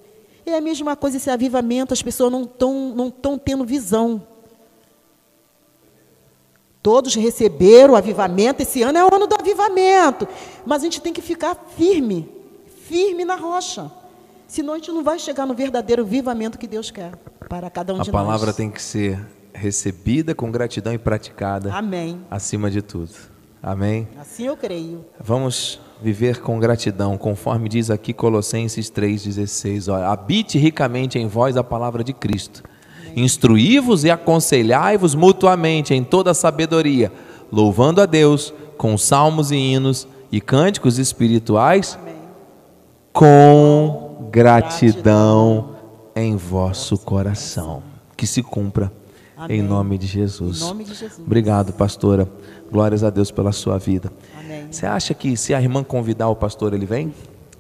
[0.51, 4.23] É a mesma coisa esse avivamento, as pessoas não estão não tão tendo visão.
[6.83, 10.27] Todos receberam o avivamento, esse ano é o ano do avivamento.
[10.65, 12.29] Mas a gente tem que ficar firme,
[12.89, 13.91] firme na rocha.
[14.49, 17.13] Senão a gente não vai chegar no verdadeiro avivamento que Deus quer
[17.49, 18.57] para cada um A de palavra nós.
[18.57, 19.21] tem que ser
[19.53, 22.21] recebida com gratidão e praticada Amém.
[22.31, 23.13] acima de tudo.
[23.63, 24.09] Amém.
[24.19, 25.05] Assim eu creio.
[25.21, 29.93] Vamos viver com gratidão, conforme diz aqui Colossenses 3,16.
[29.93, 32.63] Olha, habite ricamente em vós a palavra de Cristo.
[33.15, 37.13] Instruí-vos e aconselhai-vos mutuamente em toda a sabedoria,
[37.51, 41.99] louvando a Deus com salmos e hinos e cânticos espirituais
[43.13, 45.77] com gratidão
[46.15, 47.83] em vosso coração.
[48.17, 48.93] Que se cumpra
[49.49, 49.63] em Amém.
[49.63, 50.61] nome de Jesus.
[50.61, 51.19] Em nome de Jesus.
[51.19, 52.29] Obrigado, pastora.
[52.71, 54.13] Glórias a Deus pela sua vida.
[54.71, 54.73] Amém.
[54.73, 57.13] Você acha que se a irmã convidar o pastor, ele vem?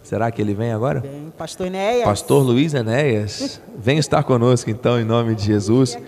[0.02, 1.00] Será que ele vem agora?
[1.00, 2.04] Bem, pastor Enéas.
[2.04, 5.98] Pastor Luiz Enéas, vem estar conosco então, em nome de Jesus.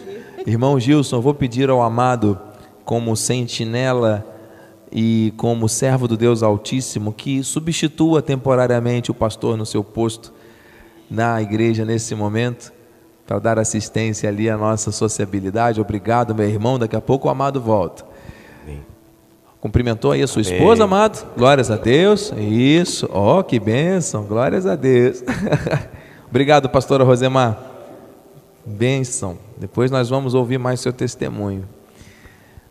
[0.47, 2.39] Irmão Gilson, eu vou pedir ao amado,
[2.85, 4.27] como sentinela
[4.91, 10.33] e como servo do Deus Altíssimo, que substitua temporariamente o pastor no seu posto
[11.09, 12.73] na igreja nesse momento,
[13.27, 15.81] para dar assistência ali à nossa sociabilidade.
[15.81, 16.79] Obrigado, meu irmão.
[16.79, 18.05] Daqui a pouco o amado volta.
[19.63, 21.25] Cumprimentou aí a sua esposa, amado?
[21.37, 22.33] Glórias a Deus.
[22.37, 23.09] Isso.
[23.13, 24.25] Ó, que bênção.
[24.25, 25.23] Glórias a Deus.
[26.29, 27.57] Obrigado, pastora Rosemar.
[28.67, 29.39] Bênção.
[29.57, 31.69] Depois nós vamos ouvir mais seu testemunho.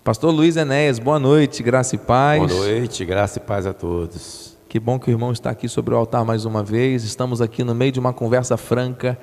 [0.04, 2.52] Pastor Luiz Enéas, boa noite, graça e paz.
[2.52, 4.58] Boa noite, graça e paz a todos.
[4.68, 7.06] Que bom que o irmão está aqui sobre o altar mais uma vez.
[7.06, 9.18] Estamos aqui no meio de uma conversa franca.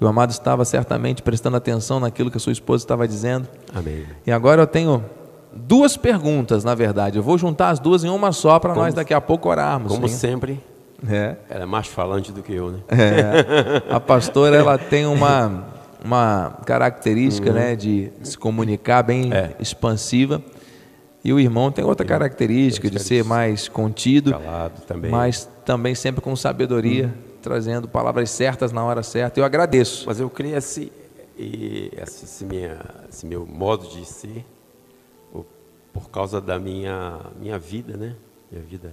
[0.00, 3.46] E o amado estava certamente prestando atenção naquilo que a sua esposa estava dizendo.
[3.74, 4.06] Amém.
[4.26, 5.04] E agora eu tenho
[5.54, 7.18] duas perguntas, na verdade.
[7.18, 9.92] Eu vou juntar as duas em uma só para nós daqui a pouco orarmos.
[9.92, 10.14] Como sim?
[10.16, 10.60] sempre,
[11.08, 11.36] É.
[11.50, 12.78] ela é mais falante do que eu, né?
[12.88, 13.92] É.
[13.94, 15.64] A pastora ela tem uma,
[16.04, 19.32] uma característica né, de se comunicar bem Uhum.
[19.32, 19.50] É.
[19.60, 20.42] expansiva.
[21.24, 25.08] E o irmão tem outra característica de ser mais contido, Calado também.
[25.08, 29.38] mas também sempre com sabedoria, trazendo palavras certas na hora certa.
[29.38, 30.02] Eu agradeço.
[30.06, 30.90] Mas eu creio esse,
[31.38, 32.76] esse, minha,
[33.08, 34.44] esse meu modo de ser,
[35.92, 38.16] por causa da minha, minha vida, né?
[38.50, 38.92] Minha vida.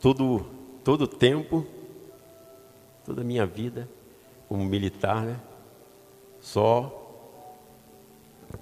[0.00, 0.46] Todo,
[0.82, 1.66] todo tempo,
[3.04, 3.88] toda a minha vida,
[4.48, 5.36] como militar, né?
[6.40, 6.96] Só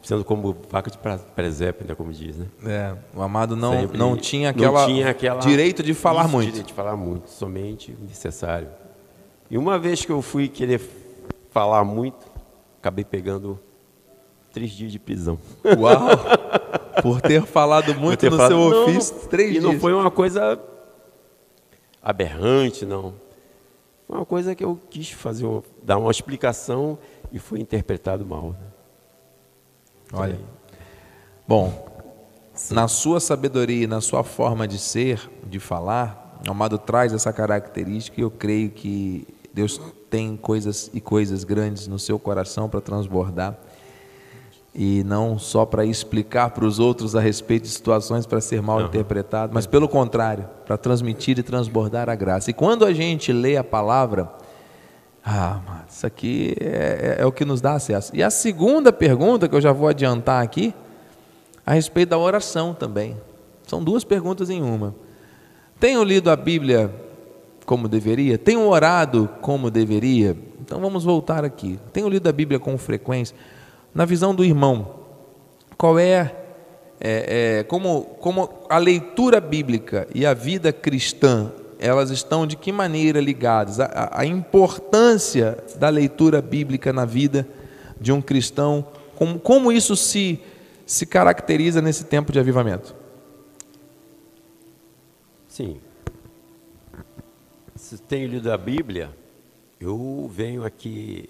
[0.02, 0.98] sendo como vaca de
[1.34, 1.94] presépio, né?
[1.94, 2.46] Como diz, né?
[2.64, 6.32] É, o amado não, Sempre não, tinha não aquela tinha aquela- direito de falar Isso,
[6.32, 6.46] muito.
[6.48, 8.68] Direito de falar muito, somente o necessário.
[9.50, 10.80] E uma vez que eu fui querer
[11.50, 12.26] falar muito,
[12.78, 13.58] acabei pegando
[14.52, 15.38] três dias de prisão.
[15.78, 16.08] Uau!
[17.02, 19.64] Por ter falado muito Ter no falado- seu ofício, não- três E dias.
[19.64, 20.58] não foi uma coisa
[22.02, 23.14] aberrante, não.
[24.06, 26.98] Foi uma coisa que eu quis fazer, uma- dar uma explicação
[27.32, 28.50] e foi interpretado mal.
[28.50, 28.56] né?
[30.12, 30.38] Olha.
[31.46, 31.86] Bom,
[32.70, 37.32] na sua sabedoria e na sua forma de ser, de falar, o amado traz essa
[37.32, 42.80] característica e eu creio que Deus tem coisas e coisas grandes no seu coração para
[42.80, 43.56] transbordar.
[44.74, 48.78] E não só para explicar para os outros a respeito de situações para ser mal
[48.82, 52.50] interpretado, mas pelo contrário, para transmitir e transbordar a graça.
[52.50, 54.30] E quando a gente lê a palavra,
[55.24, 58.14] ah, mano, isso aqui é, é- é o que nos dá acesso.
[58.14, 60.72] E a segunda pergunta, que eu já vou adiantar aqui,
[61.66, 63.16] a respeito da oração também.
[63.66, 64.94] São duas perguntas em uma.
[65.80, 66.90] Tenho lido a Bíblia
[67.66, 68.38] como deveria?
[68.38, 70.36] Tenho orado como deveria?
[70.60, 71.78] Então vamos voltar aqui.
[71.92, 73.36] Tenho lido a Bíblia com frequência.
[73.98, 74.94] Na visão do irmão,
[75.76, 76.32] qual é,
[77.00, 82.70] é, é, como, como a leitura bíblica e a vida cristã, elas estão de que
[82.70, 83.80] maneira ligadas?
[83.80, 87.44] A, a- importância da leitura bíblica na vida
[88.00, 90.38] de um cristão, como, como isso se,
[90.86, 92.94] se caracteriza nesse tempo de avivamento?
[95.48, 95.80] Sim.
[97.74, 99.10] Se tenho lido a Bíblia,
[99.80, 101.28] eu venho aqui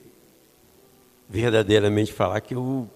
[1.29, 2.89] verdadeiramente falar que eu,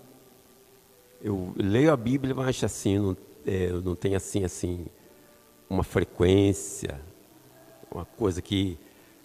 [1.23, 3.17] eu leio a Bíblia, mas assim, não,
[3.47, 4.87] é, não tenho assim, assim,
[5.69, 6.99] uma frequência,
[7.91, 8.79] uma coisa que,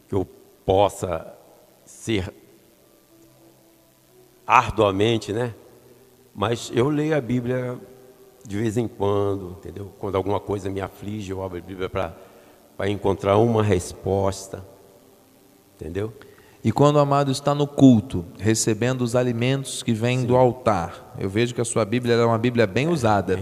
[0.10, 0.28] que eu
[0.66, 1.34] possa
[1.86, 2.34] ser
[4.46, 5.54] arduamente, né?
[6.36, 7.80] Mas eu leio a Bíblia
[8.46, 9.92] de vez em quando, entendeu?
[10.00, 14.64] Quando alguma coisa me aflige, eu abro a Bíblia para encontrar uma resposta,
[15.76, 16.14] entendeu?
[16.64, 21.30] E quando o amado está no culto, recebendo os alimentos que vêm do altar, eu
[21.30, 23.40] vejo que a sua Bíblia é uma Bíblia bem usada.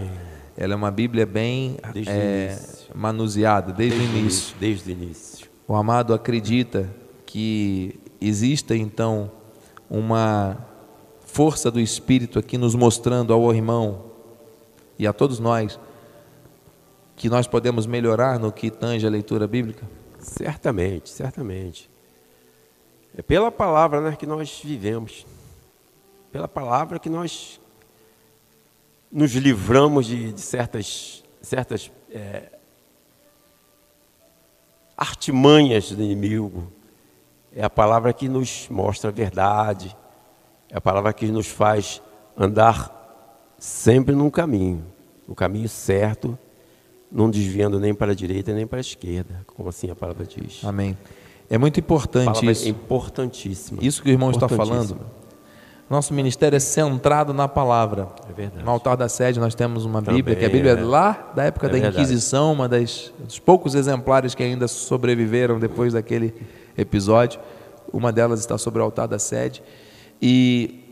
[0.56, 2.58] Ela é uma Bíblia bem Desde é,
[2.94, 4.56] manuseada, desde, o início.
[4.58, 5.48] Desde o início.
[5.68, 6.88] O amado acredita
[7.26, 9.30] que exista então
[9.90, 10.56] uma
[11.24, 14.04] força do Espírito aqui nos mostrando ao irmão
[14.98, 15.78] e a todos nós
[17.16, 19.86] que nós podemos melhorar no que tange a leitura bíblica?
[20.18, 21.90] Certamente, certamente.
[23.16, 25.26] É pela palavra né, que nós vivemos.
[26.30, 27.58] pela palavra que nós
[29.10, 32.50] nos livramos de, de certas, certas é,
[34.94, 36.70] artimanhas do inimigo.
[37.54, 39.96] É a palavra que nos mostra a verdade,
[40.68, 42.02] é a palavra que nos faz
[42.36, 42.92] andar
[43.58, 44.84] sempre num caminho,
[45.26, 46.38] no caminho certo,
[47.10, 50.62] não desviando nem para a direita nem para a esquerda, como assim a palavra diz.
[50.62, 50.94] Amém.
[51.48, 52.68] É muito importante É isso.
[52.68, 53.78] importantíssimo.
[53.82, 54.98] Isso que o irmão está falando.
[55.88, 58.08] Nosso ministério é centrado na palavra.
[58.28, 58.64] É verdade.
[58.64, 60.82] No altar da sede nós temos uma Também, Bíblia, que a Bíblia é é.
[60.82, 61.78] lá da época É da.
[61.78, 66.34] Inquisição, uma das dos poucos exemplares que ainda sobreviveram depois daquele
[66.76, 67.38] episódio.
[67.92, 69.62] Uma delas está sobre o altar da sede.
[70.20, 70.82] E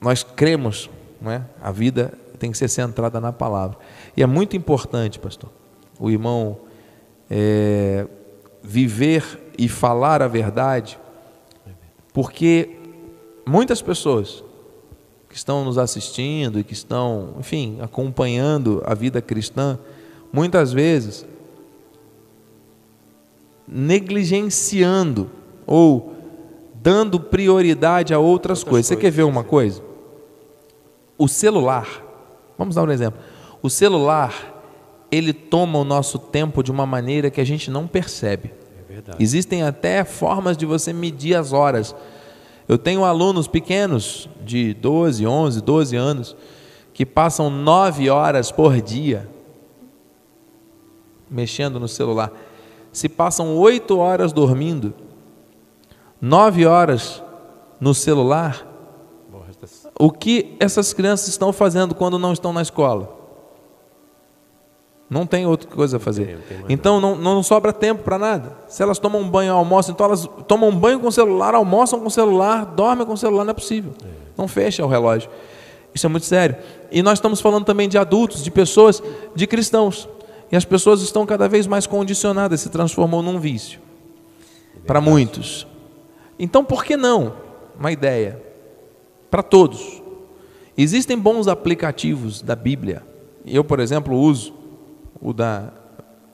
[0.00, 0.88] nós cremos,
[1.20, 1.42] não é?
[1.60, 3.76] A vida tem que ser centrada na palavra.
[4.16, 5.50] E é muito importante, pastor,
[5.98, 6.58] o irmão
[7.28, 8.06] é,
[8.64, 10.98] viver e falar a verdade,
[12.14, 12.70] porque
[13.46, 14.42] muitas pessoas
[15.28, 19.78] que estão nos assistindo e que estão, enfim, acompanhando a vida cristã,
[20.32, 21.26] muitas vezes
[23.66, 25.30] negligenciando
[25.66, 26.14] ou
[26.74, 28.86] dando prioridade a outras, coisas.
[28.86, 29.82] Você quer ver uma coisa?
[31.18, 31.88] O celular,
[32.56, 33.20] vamos dar um exemplo.
[33.62, 34.53] O celular,
[35.14, 38.52] ele toma o nosso tempo de uma maneira que a gente não percebe.
[38.90, 39.02] É.
[39.18, 41.94] Existem até formas de você medir as horas.
[42.66, 46.36] Eu tenho alunos pequenos, de 12, 11, 12 anos,
[46.92, 49.28] que passam 9 horas por dia
[51.30, 52.32] mexendo no celular.
[52.92, 54.94] Se passam 8 horas dormindo,
[56.20, 57.22] 9 horas
[57.80, 58.66] no celular,
[59.98, 63.23] o que essas crianças estão fazendo quando não estão na escola?
[65.14, 66.26] Não tem outra coisa a fazer.
[66.26, 68.52] Tem, não tem mais então não, não sobra tempo para nada.
[68.66, 72.00] Se elas tomam um banho, almoçam, então elas tomam um banho com o celular, almoçam
[72.00, 73.92] com o celular, dormem com o celular, não é possível.
[74.36, 75.30] Não fecha o relógio.
[75.94, 76.56] Isso é muito sério.
[76.90, 79.00] E nós estamos falando também de adultos, de pessoas,
[79.36, 80.08] de cristãos.
[80.50, 83.78] E as pessoas estão cada vez mais condicionadas, se transformou num vício.
[84.84, 85.64] Para muitos.
[86.40, 87.34] Então por que não?
[87.78, 88.42] Uma ideia.
[89.30, 90.02] Para todos.
[90.76, 93.04] Existem bons aplicativos da Bíblia.
[93.46, 94.63] Eu, por exemplo, uso
[95.24, 95.72] o da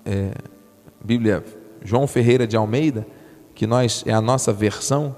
[0.04, 0.32] é,
[1.02, 1.44] Bíblia
[1.82, 3.06] João Ferreira de Almeida,
[3.54, 5.16] que nós é a nossa versão,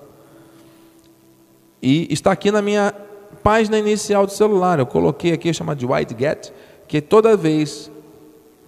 [1.81, 2.95] e está aqui na minha
[3.43, 4.79] página inicial do celular.
[4.79, 6.53] Eu coloquei aqui, chamado de White Get,
[6.87, 7.91] que toda vez,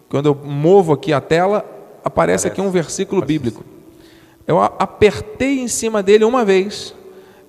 [0.08, 1.64] quando eu movo aqui a tela,
[2.02, 3.62] aparece aqui um versículo bíblico.
[4.46, 6.94] Eu apertei em cima dele uma vez,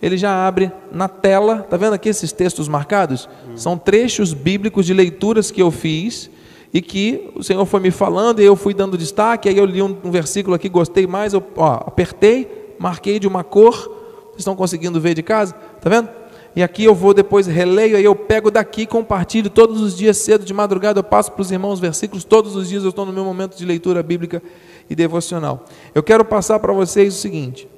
[0.02, 1.66] ele já abre na tela.
[1.70, 3.30] Tá vendo aqui esses textos marcados?
[3.56, 6.30] São trechos bíblicos de leituras que eu fiz
[6.76, 9.48] e que o Senhor foi me falando e eu fui dando destaque.
[9.48, 13.46] Aí eu li um, um versículo aqui, gostei mais, eu ó, apertei, marquei de uma
[13.46, 13.74] cor.
[13.74, 15.54] Vocês estão conseguindo ver de casa?
[15.54, 16.10] Tá vendo?
[16.54, 20.44] E aqui eu vou depois releio, aí eu pego daqui compartilho todos os dias cedo,
[20.44, 23.24] de madrugada, eu passo para os irmãos versículos, todos os dias eu estou no meu
[23.24, 24.44] momento de leitura bíblica
[24.90, 25.64] e devocional.
[25.94, 27.70] Eu quero passar para vocês o seguinte.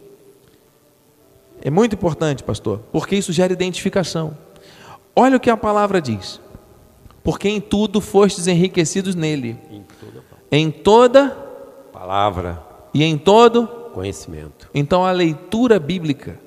[1.62, 4.36] É muito importante, pastor, porque isso gera identificação.
[5.16, 6.39] Olha o que a palavra diz.
[7.28, 11.30] Porque em tudo fostes enriquecidos nele, Em toda em toda
[11.92, 12.64] palavra,
[12.94, 13.68] e em todo.
[13.94, 14.70] conhecimento.
[14.74, 16.40] Então a leitura bíblica,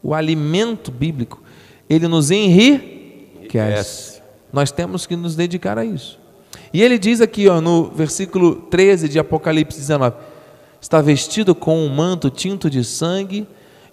[0.00, 1.42] o alimento bíblico,
[1.90, 4.22] ele nos enriquece.
[4.52, 6.20] Nós temos que nos dedicar a isso.
[6.72, 10.14] E ele diz aqui, ó, no versículo 13 de Apocalipse 19:
[10.80, 13.44] está vestido com um manto tinto de sangue,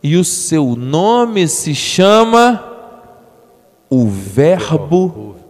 [0.03, 2.63] e o seu nome se chama
[3.89, 5.41] o Verbo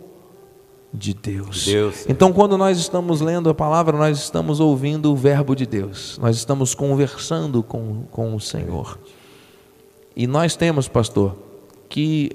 [0.93, 1.65] de Deus.
[1.65, 2.05] Deus.
[2.07, 6.35] Então, quando nós estamos lendo a palavra, nós estamos ouvindo o Verbo de Deus, nós
[6.37, 8.99] estamos conversando com, com o Senhor.
[10.15, 11.35] E nós temos, pastor,
[11.89, 12.31] que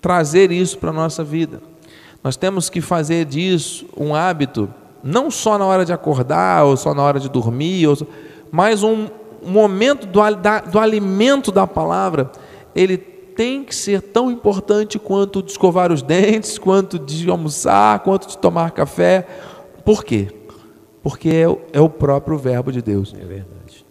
[0.00, 1.60] trazer isso para a nossa vida.
[2.22, 4.72] Nós temos que fazer disso um hábito,
[5.02, 7.96] não só na hora de acordar, ou só na hora de dormir, ou
[8.52, 9.08] mas um
[9.44, 12.30] momento do, da- do alimento da palavra,
[12.74, 12.96] ele
[13.34, 18.38] tem que ser tão importante quanto de escovar os dentes, quanto de almoçar, quanto de
[18.38, 19.26] tomar café.
[19.84, 20.28] Por quê?
[21.02, 23.12] Porque é, o- é o próprio verbo de Deus.
[23.14, 23.84] É verdade.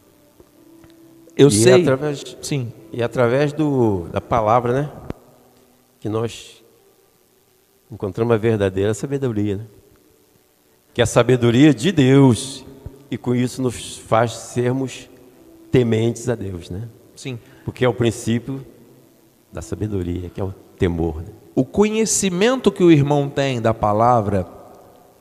[1.35, 1.81] Eu e sei.
[1.81, 2.71] através Sim.
[2.91, 4.89] e através do da palavra, né,
[5.99, 6.63] que nós
[7.91, 9.63] encontramos a verdadeira sabedoria, né?
[10.93, 12.63] Que é a sabedoria de Deus
[13.09, 15.09] e com isso nos faz sermos
[15.71, 16.87] tementes a Deus, né?
[17.15, 17.39] Sim.
[17.65, 18.63] Porque é o princípio
[19.53, 21.27] da sabedoria, que é o temor, né?
[21.55, 24.47] o conhecimento que o irmão tem da palavra,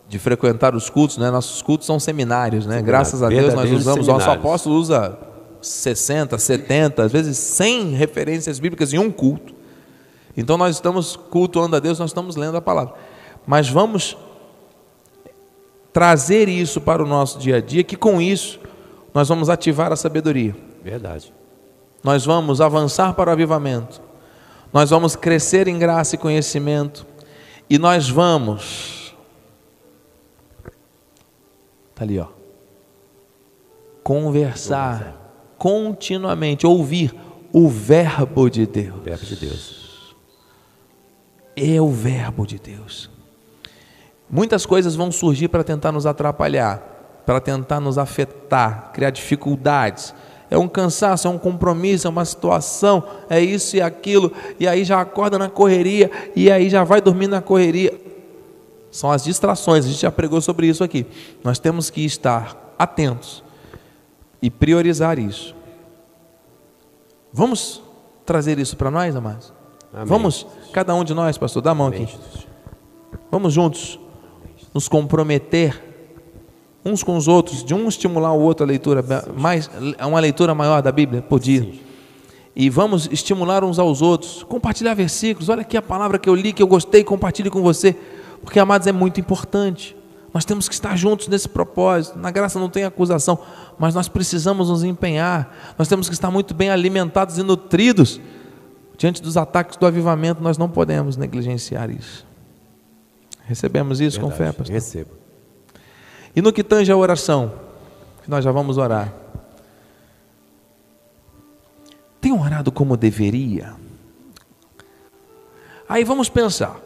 [0.09, 1.31] de frequentar os cultos, né?
[1.31, 2.81] nossos cultos são seminários, né?
[2.81, 5.19] graças a Deus nós usamos, o nosso apóstolo usa
[5.61, 9.55] 60, 70, às vezes 100 referências bíblicas em um culto.
[10.37, 12.95] Então nós estamos cultuando a Deus, nós estamos lendo a palavra.
[13.47, 14.17] Mas vamos
[15.93, 18.59] trazer isso para o nosso dia a dia, que com isso
[19.13, 20.57] nós vamos ativar a sabedoria.
[20.83, 21.33] Verdade.
[22.03, 24.01] Nós vamos avançar para o avivamento.
[24.73, 27.07] Nós vamos crescer em graça e conhecimento.
[27.69, 29.15] E nós vamos.
[31.91, 32.29] Está ali, ó.
[34.03, 35.23] Conversar
[35.59, 37.15] continuamente, ouvir
[37.53, 38.97] o Verbo de Deus.
[38.97, 40.17] O verbo de Deus.
[41.55, 43.11] É o Verbo de Deus.
[44.29, 50.15] Muitas coisas vão surgir para tentar nos atrapalhar, para tentar nos afetar, criar dificuldades.
[50.53, 54.31] É um cansaço, é um compromisso, é uma situação, é isso e aquilo,
[54.61, 57.99] e aí já acorda na correria, e aí já vai dormir na correria.
[58.91, 61.07] São as distrações, a gente já pregou sobre isso aqui.
[61.43, 63.43] Nós temos que estar atentos
[64.43, 65.55] e priorizar isso.
[67.33, 67.83] Vamos
[68.27, 69.55] trazer isso para nós, amados?
[69.91, 70.05] Amém.
[70.05, 72.07] Vamos, cada um de nós, pastor, dá a mão aqui.
[73.31, 73.99] Vamos juntos
[74.75, 75.92] nos comprometer
[76.85, 79.05] uns com os outros, de um estimular o outro a leitura,
[79.37, 81.73] mais, a uma leitura maior da Bíblia por dia.
[82.55, 85.49] E vamos estimular uns aos outros, compartilhar versículos.
[85.49, 87.97] Olha aqui a palavra que eu li, que eu gostei, compartilhe com você.
[88.43, 89.97] Porque, amados, é muito importante.
[90.35, 92.19] Nós temos que estar juntos nesse propósito.
[92.19, 93.39] Na graça não tem acusação,
[93.79, 95.75] mas nós precisamos nos empenhar.
[95.79, 98.21] Nós temos que estar muito bem alimentados e nutridos.
[98.99, 102.27] Diante dos ataques do avivamento, nós não podemos negligenciar isso.
[103.45, 104.57] Recebemos isso com fé, Verdade.
[104.59, 104.75] pastor?
[104.75, 105.22] Recebo.
[106.35, 107.53] E no que tange a oração,
[108.23, 109.13] que nós já vamos orar.
[112.21, 113.75] Tem orado como deveria?
[115.89, 116.81] Aí vamos pensar.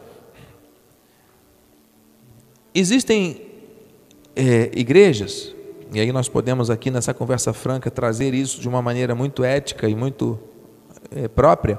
[2.75, 3.41] Existem
[4.35, 5.55] é, igrejas,
[5.93, 9.89] e aí nós podemos aqui nessa conversa franca trazer isso de uma maneira muito ética
[9.89, 10.39] e muito
[11.11, 11.79] é, própria,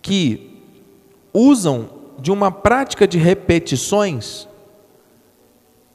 [0.00, 0.62] que
[1.34, 4.46] usam de uma prática de repetições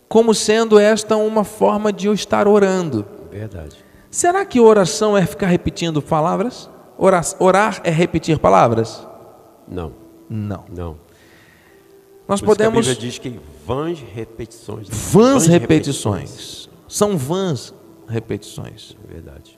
[0.08, 3.05] como sendo esta uma forma de eu estar orando.
[3.32, 3.76] Verdade.
[4.10, 6.70] Será que oração é ficar repetindo palavras?
[6.97, 9.05] Orar, orar é repetir palavras?
[9.68, 9.93] Não,
[10.30, 10.64] Não.
[10.70, 10.97] não.
[12.28, 12.88] Nós Por isso que a podemos.
[12.88, 14.88] Bíblia diz que vãs repetições.
[14.89, 16.70] Vãs repetições.
[16.88, 17.74] São vãs
[18.08, 18.95] repetições.
[19.08, 19.58] Verdade.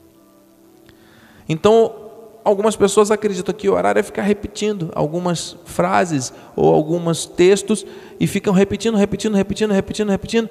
[1.48, 2.09] Então,
[2.44, 7.84] algumas pessoas acreditam que orar é ficar repetindo algumas frases ou alguns textos
[8.18, 10.50] e ficam repetindo, repetindo, repetindo, repetindo, repetindo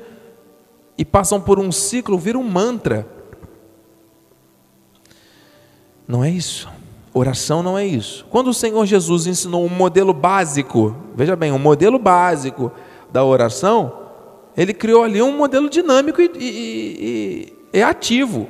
[0.98, 3.08] e passam por um ciclo, vira um mantra.
[6.06, 6.68] Não é isso.
[7.14, 8.26] Oração não é isso.
[8.30, 12.70] Quando o Senhor Jesus ensinou um modelo básico, veja bem, um modelo básico
[13.12, 14.10] da oração,
[14.58, 18.50] ele criou ali um modelo dinâmico e, e, e, e ativo.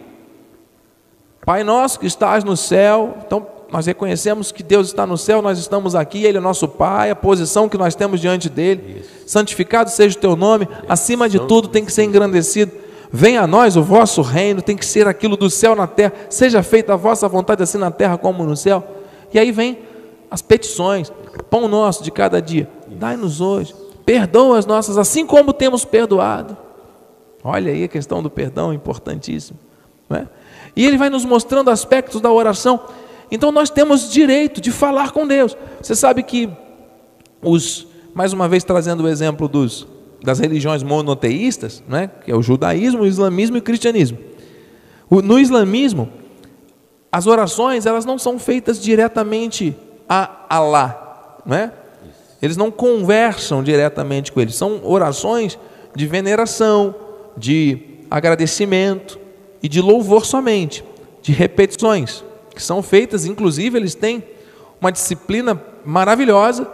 [1.50, 5.58] Pai nosso que estás no céu, então nós reconhecemos que Deus está no céu, nós
[5.58, 9.04] estamos aqui, Ele é nosso Pai, a posição que nós temos diante dele.
[9.26, 12.72] Santificado seja o teu nome, acima de tudo tem que ser engrandecido.
[13.12, 16.62] Venha a nós o vosso reino, tem que ser aquilo do céu na terra, seja
[16.62, 18.88] feita a vossa vontade, assim na terra como no céu.
[19.34, 19.80] E aí vem
[20.30, 21.12] as petições,
[21.50, 23.74] pão nosso de cada dia, dai-nos hoje,
[24.06, 26.56] perdoa as nossas, assim como temos perdoado.
[27.44, 29.58] Olha aí a questão do perdão, importantíssimo.
[30.08, 30.28] Não é?
[30.76, 32.80] E ele vai nos mostrando aspectos da oração.
[33.32, 35.56] Então nós temos direito de falar com Deus.
[35.82, 36.50] Você sabe que
[37.42, 39.88] os, mais uma vez trazendo o exemplo dos,
[40.24, 44.18] das religiões monoteístas, né, que é o judaísmo, o islamismo e o cristianismo.
[45.10, 46.10] O- no islamismo,
[47.12, 49.76] as orações elas não são feitas diretamente
[50.08, 51.72] a Alá, né?
[52.42, 54.52] Eles não conversam diretamente com ele.
[54.52, 55.60] São orações
[55.96, 56.96] de veneração,
[57.38, 59.20] de agradecimento
[59.62, 60.84] e de louvor somente,
[61.22, 64.24] de repetições, que são feitas, inclusive eles têm
[64.80, 66.68] uma disciplina maravilhosa,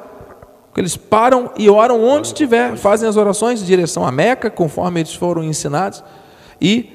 [0.73, 4.99] que eles param e oram onde estiver, fazem as orações em direção à Meca, conforme
[4.99, 6.03] eles foram ensinados,
[6.61, 6.89] e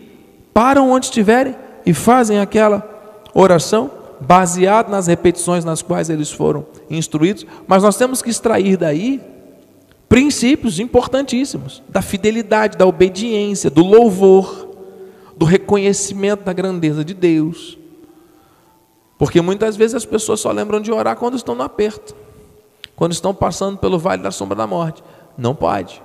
[0.52, 2.86] param onde estiverem e fazem aquela
[3.34, 9.20] oração baseado nas repetições nas quais eles foram instruídos, mas nós temos que extrair daí
[10.08, 14.59] princípios importantíssimos da fidelidade, da obediência, do louvor,
[15.40, 17.78] do reconhecimento da grandeza de Deus.
[19.16, 22.14] Porque muitas vezes as pessoas só lembram de orar quando estão no aperto,
[22.94, 25.02] quando estão passando pelo vale da sombra da morte.
[25.38, 26.02] Não pode.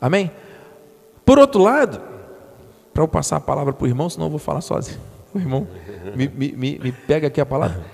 [0.00, 0.30] Amém?
[1.22, 2.00] Por outro lado,
[2.94, 4.98] para eu passar a palavra para o irmão, senão eu vou falar sozinho.
[5.32, 5.64] O irmão
[6.16, 7.84] me, me, me, pega aqui a palavra.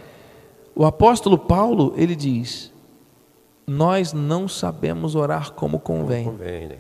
[0.75, 2.73] O apóstolo Paulo, ele diz:
[3.67, 6.25] Nós não sabemos orar como convém.
[6.25, 6.77] Convém, né?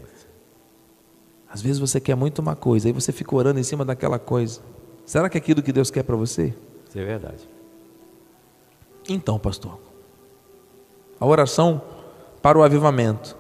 [1.49, 4.61] Às vezes você quer muito uma coisa, aí você fica orando em cima daquela coisa.
[5.05, 6.55] Será que é aquilo que Deus quer para você?
[6.89, 7.49] Isso é verdade.
[9.09, 9.79] Então, pastor,
[11.19, 11.81] a oração
[12.43, 13.37] para o avivamento,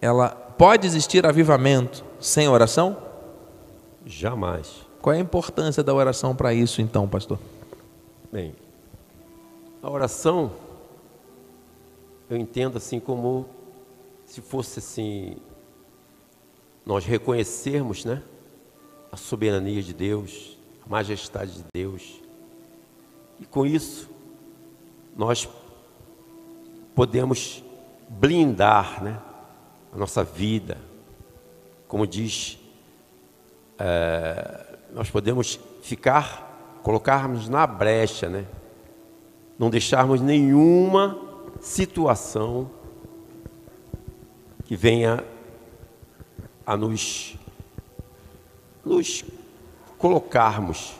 [0.00, 2.96] ela pode existir avivamento sem oração?
[4.04, 4.86] Jamais.
[5.00, 7.38] Qual é a importância da oração para isso, então, pastor?
[8.30, 8.54] Bem,
[9.82, 10.50] a oração
[12.30, 13.46] eu entendo assim como
[14.26, 15.36] se fosse assim
[16.88, 18.22] nós reconhecermos, né,
[19.12, 22.18] a soberania de Deus, a majestade de Deus.
[23.38, 24.08] E com isso
[25.14, 25.46] nós
[26.94, 27.62] podemos
[28.08, 29.20] blindar, né,
[29.92, 30.78] a nossa vida.
[31.86, 32.58] Como diz,
[33.78, 38.46] é, nós podemos ficar, colocarmos na brecha, né,
[39.58, 41.18] não deixarmos nenhuma
[41.60, 42.70] situação
[44.64, 45.22] que venha
[46.68, 47.34] a nos,
[48.84, 49.24] nos
[49.96, 50.92] colocarmos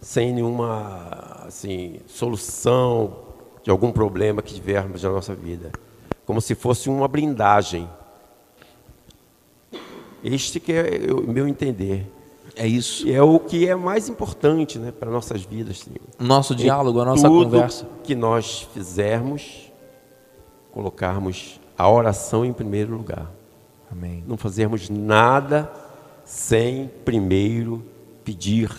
[0.00, 3.16] sem nenhuma assim, solução
[3.64, 5.72] de algum problema que tivermos na nossa vida,
[6.24, 7.90] como se fosse uma blindagem.
[10.22, 12.06] Este que é o meu entender.
[12.54, 13.08] É isso.
[13.08, 15.80] E é o que é mais importante né, para nossas vidas.
[15.80, 15.98] Senhor.
[16.20, 17.88] Nosso diálogo, a nossa Tudo conversa.
[18.04, 19.72] que nós fizermos,
[20.70, 23.30] colocarmos a oração em primeiro lugar.
[23.90, 24.24] Amém.
[24.26, 25.70] Não fazermos nada
[26.24, 27.84] sem primeiro
[28.24, 28.70] pedir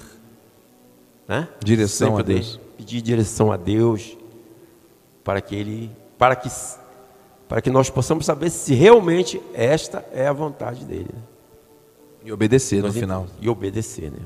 [1.27, 1.47] né?
[1.63, 2.59] Direção Sem a Deus.
[2.77, 4.15] Pedir direção a Deus
[5.23, 6.49] para que ele, para que,
[7.49, 11.09] para que nós possamos saber se realmente esta é a vontade dele.
[11.13, 11.21] né?
[12.23, 13.27] E obedecer no Nós final.
[13.41, 14.19] E obedecer, né?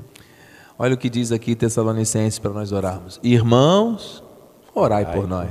[0.78, 3.20] Olha o que diz aqui Tessalonicenses para nós orarmos.
[3.22, 4.22] Irmãos,
[4.74, 5.50] orai por Ai, nós.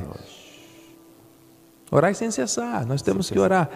[1.92, 2.86] Orai sem cessar.
[2.86, 3.70] Nós temos que orar.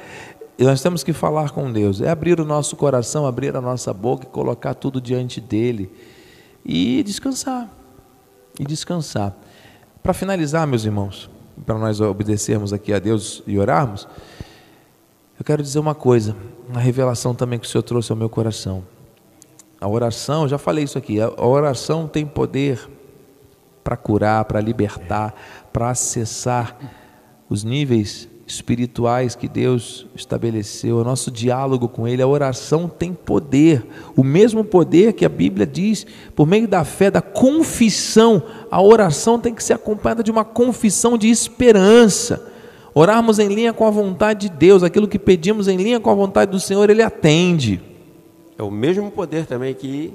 [0.57, 2.01] E nós temos que falar com Deus.
[2.01, 5.91] É abrir o nosso coração, abrir a nossa boca e colocar tudo diante dele.
[6.63, 7.69] E descansar.
[8.57, 9.35] E descansar.
[10.01, 11.29] Para finalizar, meus irmãos,
[11.65, 14.07] para nós obedecermos aqui a Deus e orarmos,
[15.37, 16.35] eu quero dizer uma coisa,
[16.69, 18.83] uma revelação também que o Senhor trouxe ao meu coração.
[19.81, 22.89] A oração, já falei isso aqui, a oração tem poder
[23.83, 25.35] para curar, para libertar,
[25.73, 26.77] para acessar
[27.49, 33.85] os níveis espirituais que Deus estabeleceu, o nosso diálogo com Ele, a oração tem poder,
[34.15, 39.39] o mesmo poder que a Bíblia diz, por meio da fé, da confissão, a oração
[39.39, 42.51] tem que ser acompanhada de uma confissão de esperança.
[42.93, 46.15] Orarmos em linha com a vontade de Deus, aquilo que pedimos em linha com a
[46.15, 47.81] vontade do Senhor, Ele atende.
[48.57, 50.13] É o mesmo poder também que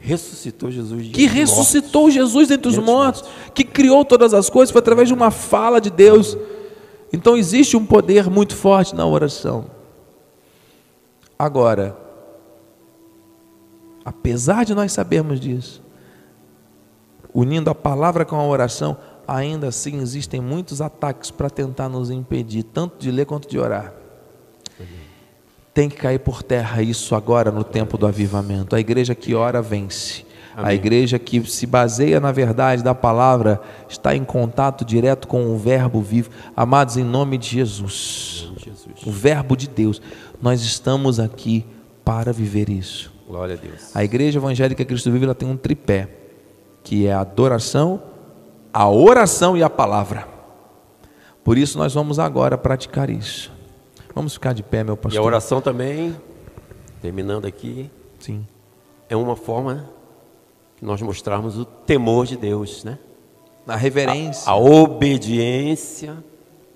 [0.00, 1.38] ressuscitou Jesus que mortos.
[1.38, 3.24] ressuscitou Jesus dentre os Dentre os mortos,
[3.54, 6.36] que criou todas as coisas, foi através de uma fala de Deus.
[7.12, 9.66] Então existe um poder muito forte na oração.
[11.38, 11.96] Agora,
[14.04, 15.82] apesar de nós sabermos disso,
[17.32, 18.96] unindo a palavra com a oração,
[19.26, 23.97] ainda assim existem muitos ataques para tentar nos impedir, tanto de ler quanto de orar.
[25.78, 28.74] Tem que cair por terra isso agora no tempo do avivamento.
[28.74, 30.26] A igreja que ora vence.
[30.56, 30.74] A Amém.
[30.74, 36.02] igreja que se baseia na verdade da palavra está em contato direto com o Verbo
[36.02, 36.30] vivo.
[36.56, 39.06] Amados, em nome de Jesus, Jesus.
[39.06, 40.02] o Verbo de Deus,
[40.42, 41.64] nós estamos aqui
[42.04, 43.12] para viver isso.
[43.28, 43.94] Glória a Deus.
[43.94, 46.08] A igreja evangélica Cristo Vive ela tem um tripé,
[46.82, 48.02] que é a adoração,
[48.74, 50.26] a oração e a palavra.
[51.44, 53.56] Por isso nós vamos agora praticar isso.
[54.18, 55.20] Vamos ficar de pé, meu E pastor.
[55.22, 56.16] a oração também,
[57.00, 57.88] terminando aqui,
[58.18, 58.44] Sim.
[59.08, 59.88] é uma forma
[60.76, 62.98] que nós mostrarmos o temor de Deus, né?
[63.64, 64.50] Na reverência.
[64.50, 66.16] A obediência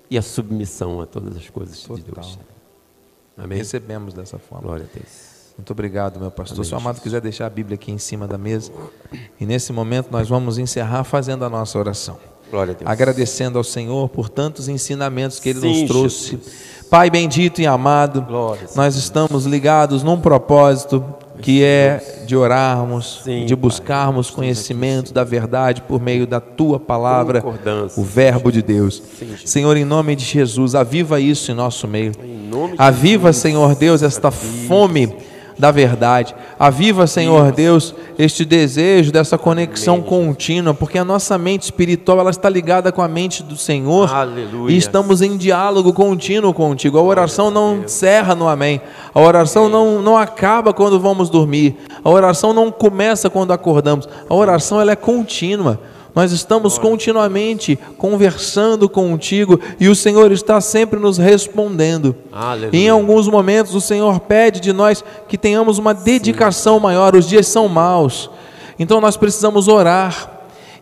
[0.09, 2.23] e a submissão a todas as coisas de Total.
[2.23, 2.39] Deus.
[3.37, 3.57] Amém?
[3.57, 4.63] Recebemos dessa forma.
[4.65, 5.33] Glória a Deus.
[5.57, 6.59] Muito obrigado, meu pastor.
[6.59, 7.03] Amém, Se o amado Jesus.
[7.03, 8.71] quiser deixar a Bíblia aqui em cima da mesa.
[9.37, 12.17] E nesse momento nós vamos encerrar fazendo a nossa oração.
[12.49, 12.89] Glória a Deus.
[12.89, 16.31] Agradecendo ao Senhor por tantos ensinamentos que Ele Sim, nos trouxe.
[16.37, 16.72] Jesus.
[16.93, 21.03] Pai bendito e amado, Glória, nós estamos ligados num propósito
[21.41, 23.61] que é de orarmos, Sim, de Pai.
[23.63, 27.43] buscarmos conhecimento da verdade por meio da Tua palavra,
[27.97, 29.01] o Verbo de Deus.
[29.43, 32.11] Senhor, em nome de Jesus, aviva isso em nosso meio.
[32.77, 33.33] Aviva.
[33.33, 35.11] Senhor Deus, esta fome
[35.57, 36.35] da verdade.
[36.59, 40.07] Aviva, Senhor Deus, este desejo dessa conexão Amém.
[40.07, 44.13] contínua, porque a nossa mente espiritual ela está ligada com a mente do Senhor.
[44.13, 44.73] Aleluia.
[44.73, 46.97] E estamos em diálogo contínuo contigo.
[46.97, 48.81] A oração não encerra no amém.
[49.13, 51.75] A oração não, não acaba quando vamos dormir.
[52.03, 54.07] A oração não começa quando acordamos.
[54.29, 55.79] A oração ela é contínua.
[56.15, 62.15] Nós estamos continuamente conversando contigo e o Senhor está sempre nos respondendo.
[62.71, 67.15] Em alguns momentos o Senhor pede de nós que tenhamos uma dedicação maior.
[67.15, 68.29] Os dias são maus,
[68.77, 70.31] então nós precisamos orar.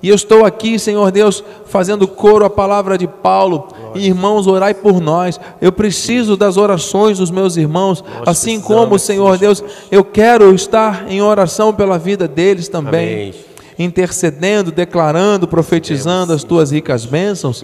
[0.03, 3.67] E eu estou aqui, Senhor Deus, fazendo coro à palavra de Paulo.
[3.93, 5.39] Irmãos, orai por nós.
[5.61, 11.21] Eu preciso das orações dos meus irmãos, assim como, Senhor Deus, eu quero estar em
[11.21, 13.29] oração pela vida deles também.
[13.29, 13.51] Amém.
[13.80, 17.63] Intercedendo, declarando, profetizando as tuas ricas bênçãos.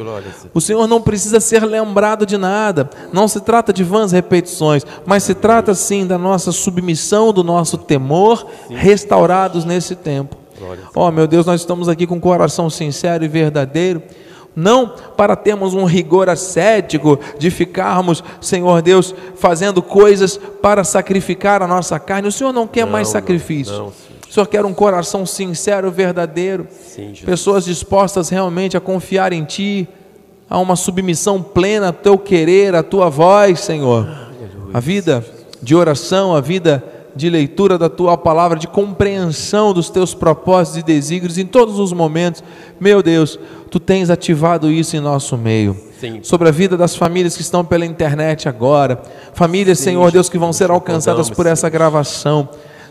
[0.53, 2.89] O Senhor não precisa ser lembrado de nada.
[3.13, 7.77] Não se trata de vãs repetições, mas se trata sim da nossa submissão, do nosso
[7.77, 10.35] temor, restaurados nesse tempo.
[10.95, 14.01] Ó meu Deus, nós estamos aqui com um coração sincero e verdadeiro.
[14.55, 21.67] Não para termos um rigor ascético de ficarmos, Senhor Deus, fazendo coisas para sacrificar a
[21.67, 22.27] nossa carne.
[22.27, 23.77] O Senhor não quer Não, mais não, sacrifício.
[23.77, 24.06] não, sim.
[24.29, 26.67] O Senhor quer um coração sincero, verdadeiro.
[26.69, 27.13] Sim.
[27.25, 29.87] Pessoas dispostas realmente a confiar em Ti,
[30.49, 34.07] a uma submissão plena ao Teu querer, à Tua voz, Senhor.
[34.73, 35.25] A vida
[35.61, 36.83] de oração, a vida
[37.15, 41.93] de leitura da Tua palavra, de compreensão dos Teus propósitos e desígnios em todos os
[41.93, 42.43] momentos.
[42.79, 45.75] Meu Deus, Tu tens ativado isso em nosso meio.
[45.99, 46.19] Sim.
[46.21, 49.01] Sobre a vida das famílias que estão pela internet agora,
[49.33, 52.47] famílias, Sim, Senhor Deus, que vão ser alcançadas por essa gravação.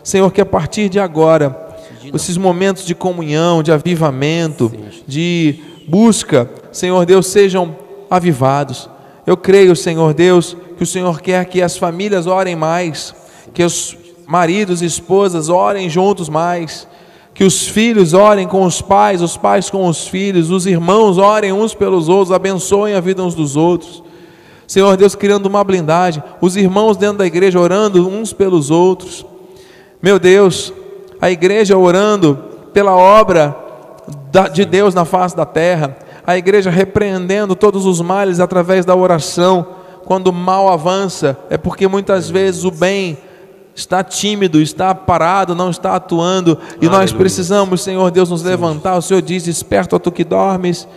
[0.07, 1.67] Senhor, que a partir de agora,
[2.13, 4.71] esses momentos de comunhão, de avivamento,
[5.05, 7.75] de busca, Senhor Deus, sejam
[8.09, 8.89] avivados.
[9.25, 13.13] Eu creio, Senhor Deus, que o Senhor quer que as famílias orem mais,
[13.53, 16.87] que os maridos e esposas orem juntos mais,
[17.33, 21.51] que os filhos orem com os pais, os pais com os filhos, os irmãos orem
[21.51, 24.01] uns pelos outros, abençoem a vida uns dos outros.
[24.65, 29.25] Senhor Deus, criando uma blindagem, os irmãos dentro da igreja orando uns pelos outros.
[30.01, 30.71] Meu Deus,
[31.19, 32.37] a igreja orando
[32.71, 33.55] pela obra
[34.53, 39.65] de Deus na face da terra, a igreja repreendendo todos os males através da oração.
[40.05, 43.17] Quando o mal avança, é porque muitas vezes o bem
[43.75, 47.17] está tímido, está parado, não está atuando, e nós Aleluia.
[47.17, 48.97] precisamos, Senhor Deus, nos levantar.
[48.97, 50.87] O Senhor diz: Desperta, tu que dormes,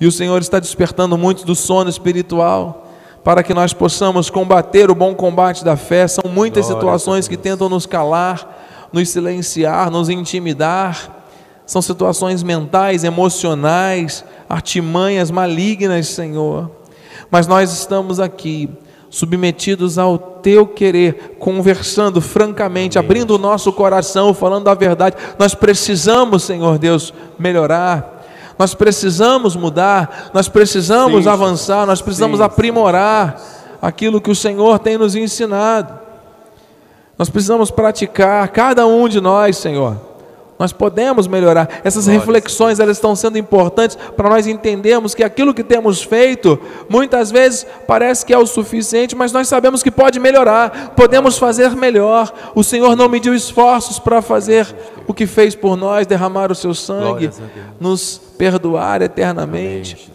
[0.00, 2.81] e o Senhor está despertando muitos do sono espiritual,
[3.24, 6.06] para que nós possamos combater o bom combate da fé.
[6.08, 11.22] São muitas Glória situações que tentam nos calar, nos silenciar, nos intimidar.
[11.64, 16.70] São situações mentais, emocionais, artimanhas malignas, Senhor.
[17.30, 18.68] Mas nós estamos aqui,
[19.08, 25.16] submetidos ao teu querer, conversando francamente, abrindo o nosso coração, falando a verdade.
[25.38, 28.21] Nós precisamos, Senhor Deus, melhorar.
[28.58, 33.40] Nós precisamos mudar, nós precisamos Sim, avançar, nós precisamos Sim, aprimorar
[33.80, 35.98] aquilo que o Senhor tem nos ensinado.
[37.18, 40.11] Nós precisamos praticar, cada um de nós, Senhor.
[40.62, 41.68] Nós podemos melhorar.
[41.82, 46.56] Essas Glória reflexões elas estão sendo importantes para nós entendermos que aquilo que temos feito,
[46.88, 50.92] muitas vezes parece que é o suficiente, mas nós sabemos que pode melhorar.
[50.94, 52.32] Podemos fazer melhor.
[52.54, 54.72] O Senhor não mediu esforços para fazer
[55.04, 57.28] o que fez por nós, derramar o seu sangue,
[57.80, 60.12] nos perdoar eternamente.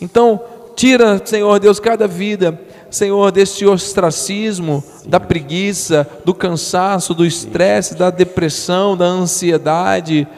[0.00, 0.40] Então,
[0.74, 2.60] tira, Senhor Deus, cada vida,
[2.94, 10.28] Senhor, deste ostracismo, da preguiça, do cansaço, do estresse, da depressão, da ansiedade,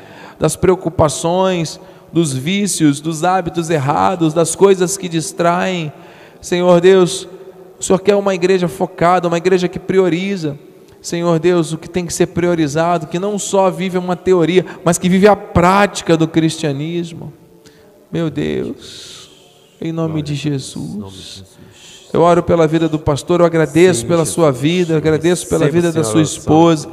[0.41, 1.79] das preocupações,
[2.11, 5.93] dos vícios, dos hábitos errados, das coisas que distraem.
[6.41, 7.29] Senhor Deus,
[7.79, 10.59] o Senhor quer uma igreja focada, uma igreja que prioriza.
[11.03, 14.97] Senhor Deus, o que tem que ser priorizado, que não só vive uma teoria, mas
[14.97, 17.35] que vive a prática do cristianismo.
[18.11, 19.31] Meu Deus,
[19.79, 21.66] em nome de Jesus.
[22.17, 24.35] Eu oro pela vida do pastor, eu agradeço Sim, pela Jesus.
[24.35, 26.89] sua vida, eu agradeço pela vida da sua esposa.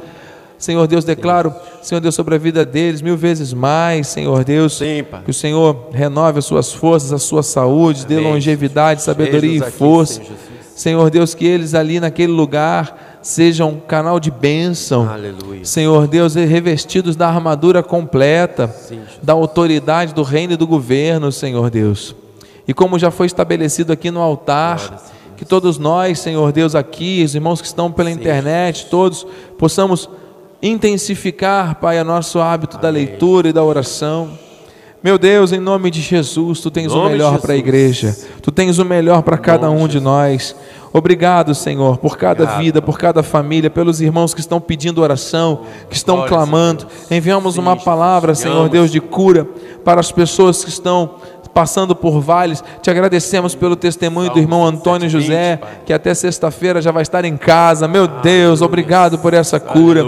[0.58, 1.50] Senhor Deus, declaro,
[1.82, 5.88] Senhor Deus, sobre a vida deles mil vezes mais, Senhor Deus, Sim, que o Senhor
[5.92, 8.34] renove as suas forças, a sua saúde, dê Amém.
[8.34, 10.14] longevidade, sabedoria e aqui, força.
[10.14, 10.74] Senhor Jesus.
[10.76, 15.08] Senhor Deus, que eles ali naquele lugar sejam um canal de bênção.
[15.08, 15.64] Aleluia.
[15.64, 21.70] Senhor Deus, revestidos da armadura completa, Sim, da autoridade do reino e do governo, Senhor
[21.70, 22.14] Deus.
[22.66, 25.02] E como já foi estabelecido aqui no Glória altar,
[25.36, 29.26] que todos nós, Senhor Deus, aqui, os irmãos que estão pela internet, todos
[29.58, 30.08] possamos
[30.62, 34.30] intensificar, Pai, o nosso hábito da leitura e da oração.
[35.02, 38.50] Meu Deus, em nome de Jesus, tu tens o de melhor para a igreja, tu
[38.50, 40.02] tens o melhor para cada de um de Jesus.
[40.02, 40.56] nós.
[40.94, 45.60] Obrigado, Senhor, por cada Obrigado, vida, por cada família, pelos irmãos que estão pedindo oração,
[45.90, 46.86] que estão Glórias a clamando.
[47.10, 48.68] Enviamos Sim, uma palavra, Senhor.
[48.70, 49.46] Deus, de cura
[49.84, 51.16] para as pessoas que estão
[51.54, 52.62] passando por vales.
[52.82, 57.36] Te agradecemos pelo testemunho do irmão Antônio José, que até sexta-feira já vai estar em
[57.36, 57.86] casa.
[57.86, 60.02] Meu Deus, obrigado por essa cura.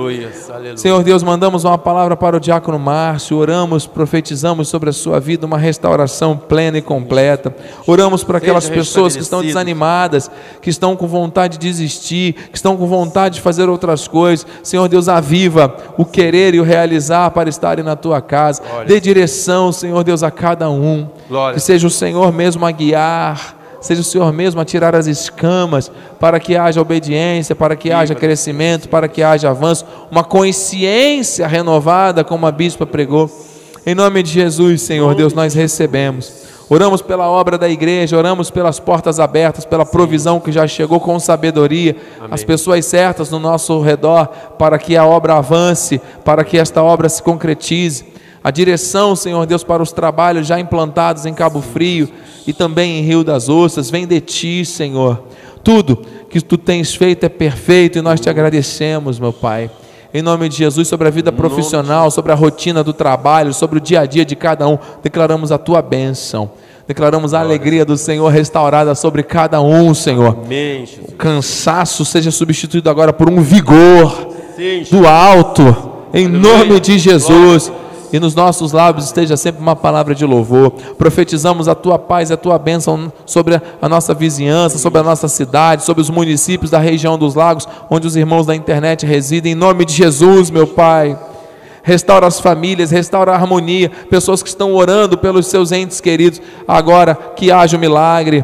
[0.75, 5.47] Senhor Deus, mandamos uma palavra para o diácono Márcio, oramos, profetizamos sobre a sua vida
[5.47, 7.55] uma restauração plena e completa.
[7.87, 10.31] Oramos por aquelas pessoas que estão desanimadas,
[10.61, 14.47] que estão com vontade de desistir, que estão com vontade de fazer outras coisas.
[14.63, 18.63] Senhor Deus, aviva o querer e o realizar para estarem na tua casa.
[18.87, 21.07] Dê direção, Senhor Deus, a cada um.
[21.29, 21.55] Glória.
[21.55, 23.57] Que seja o Senhor mesmo a guiar.
[23.81, 28.15] Seja o Senhor mesmo a tirar as escamas, para que haja obediência, para que haja
[28.15, 33.31] crescimento, para que haja avanço, uma consciência renovada, como a bispa pregou.
[33.85, 36.47] Em nome de Jesus, Senhor Deus, nós recebemos.
[36.69, 41.21] Oramos pela obra da igreja, oramos pelas portas abertas, pela provisão que já chegou com
[41.21, 41.95] sabedoria,
[42.29, 44.27] as pessoas certas no nosso redor,
[44.59, 48.05] para que a obra avance, para que esta obra se concretize.
[48.47, 52.09] A direção, Senhor Deus, para os trabalhos já implantados em Cabo Frio
[52.47, 55.21] e também em Rio das Ostras, vem de ti, Senhor.
[55.65, 59.69] Tudo que tu tens feito é perfeito e nós te agradecemos, meu Pai.
[60.15, 63.81] Em nome de Jesus, sobre a vida profissional, sobre a rotina do trabalho, sobre o
[63.81, 66.53] dia a dia de cada um, declaramos a tua bênção.
[66.87, 70.39] Declaramos a alegria do Senhor restaurada sobre cada um, Senhor.
[70.45, 70.85] Amém.
[71.09, 74.29] O cansaço seja substituído agora por um vigor
[74.89, 77.73] do alto, em nome de Jesus.
[78.17, 80.71] E nos nossos lábios esteja sempre uma palavra de louvor.
[80.97, 85.29] Profetizamos a tua paz e a tua bênção sobre a nossa vizinhança, sobre a nossa
[85.29, 89.53] cidade, sobre os municípios da região dos lagos, onde os irmãos da internet residem.
[89.53, 91.19] Em nome de Jesus, meu Pai.
[91.83, 93.91] Restaura as famílias, restaura a harmonia.
[94.09, 96.41] Pessoas que estão orando pelos seus entes queridos.
[96.67, 98.43] Agora que haja o milagre.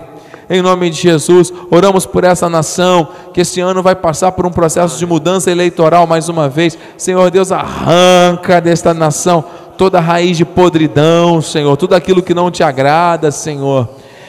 [0.50, 4.50] Em nome de Jesus, oramos por essa nação que esse ano vai passar por um
[4.50, 6.76] processo de mudança eleitoral mais uma vez.
[6.98, 9.42] Senhor Deus, arranca desta nação
[9.76, 13.88] toda raiz de podridão, Senhor, tudo aquilo que não te agrada, Senhor.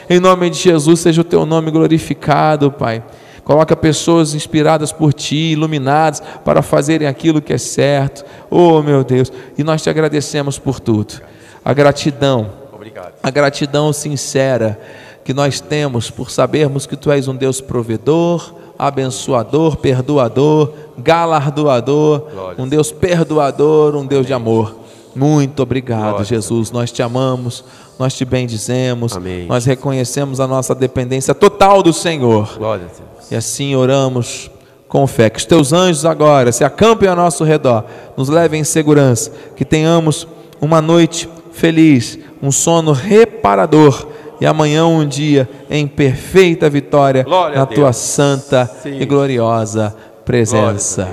[0.09, 3.03] Em nome de Jesus, seja o teu nome glorificado, Pai.
[3.43, 8.23] Coloca pessoas inspiradas por ti, iluminadas para fazerem aquilo que é certo.
[8.49, 11.21] Oh, meu Deus, e nós te agradecemos por tudo.
[11.63, 13.13] A gratidão Obrigado.
[13.21, 14.79] a gratidão sincera
[15.23, 22.27] que nós temos por sabermos que Tu és um Deus provedor, abençoador, perdoador, galardoador,
[22.57, 24.82] um Deus perdoador, um Deus de amor.
[25.16, 26.24] Muito obrigado.
[26.24, 26.72] Jesus.
[26.72, 27.64] Nós te amamos,
[27.99, 29.45] nós te bendizemos, Amém.
[29.47, 32.57] nós reconhecemos a nossa dependência total do Senhor.
[32.57, 33.32] Glória a Deus.
[33.32, 34.49] E assim oramos
[34.88, 35.30] com fé.
[35.30, 37.86] Que os teus anjos agora se acampem ao nosso redor,
[38.16, 40.28] nos levem em segurança, que tenhamos
[40.61, 44.07] uma noite feliz, um sono reparador
[44.39, 48.99] e amanhã um dia em perfeita vitória Glória na tua santa Sim.
[48.99, 49.95] e gloriosa
[50.26, 51.07] presença.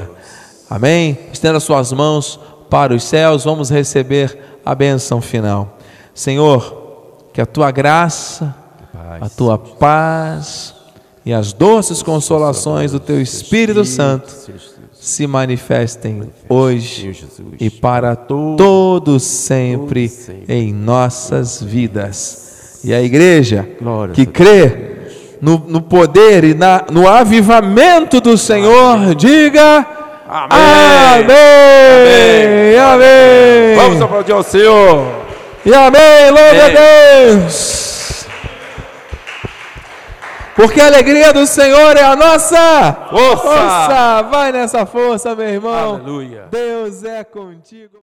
[0.69, 1.19] Amém?
[1.33, 2.39] Estenda suas mãos
[2.71, 5.77] para os céus, vamos receber a bênção final.
[6.15, 8.55] Senhor, que a tua graça,
[9.21, 10.75] a tua paz
[11.27, 14.33] e as doces consolações do teu Espírito Santo
[14.93, 17.17] se manifestem hoje
[17.59, 20.11] e para todos sempre
[20.49, 22.81] em nossas vidas.
[22.85, 23.69] E a igreja
[24.15, 24.91] que crê
[25.41, 30.00] no, no poder e na, no avivamento do Senhor, diga
[30.33, 31.25] Amém.
[31.25, 35.05] amém, amém, Vamos aplaudir ao Senhor.
[35.65, 36.69] e amém, louve a.
[36.69, 38.27] Deus.
[40.55, 43.37] Porque a alegria do Senhor é a nossa Força.
[43.39, 44.23] força.
[44.31, 45.95] Vai nessa força, meu irmão.
[45.95, 46.47] Aleluia.
[46.51, 47.99] Deus é contigo.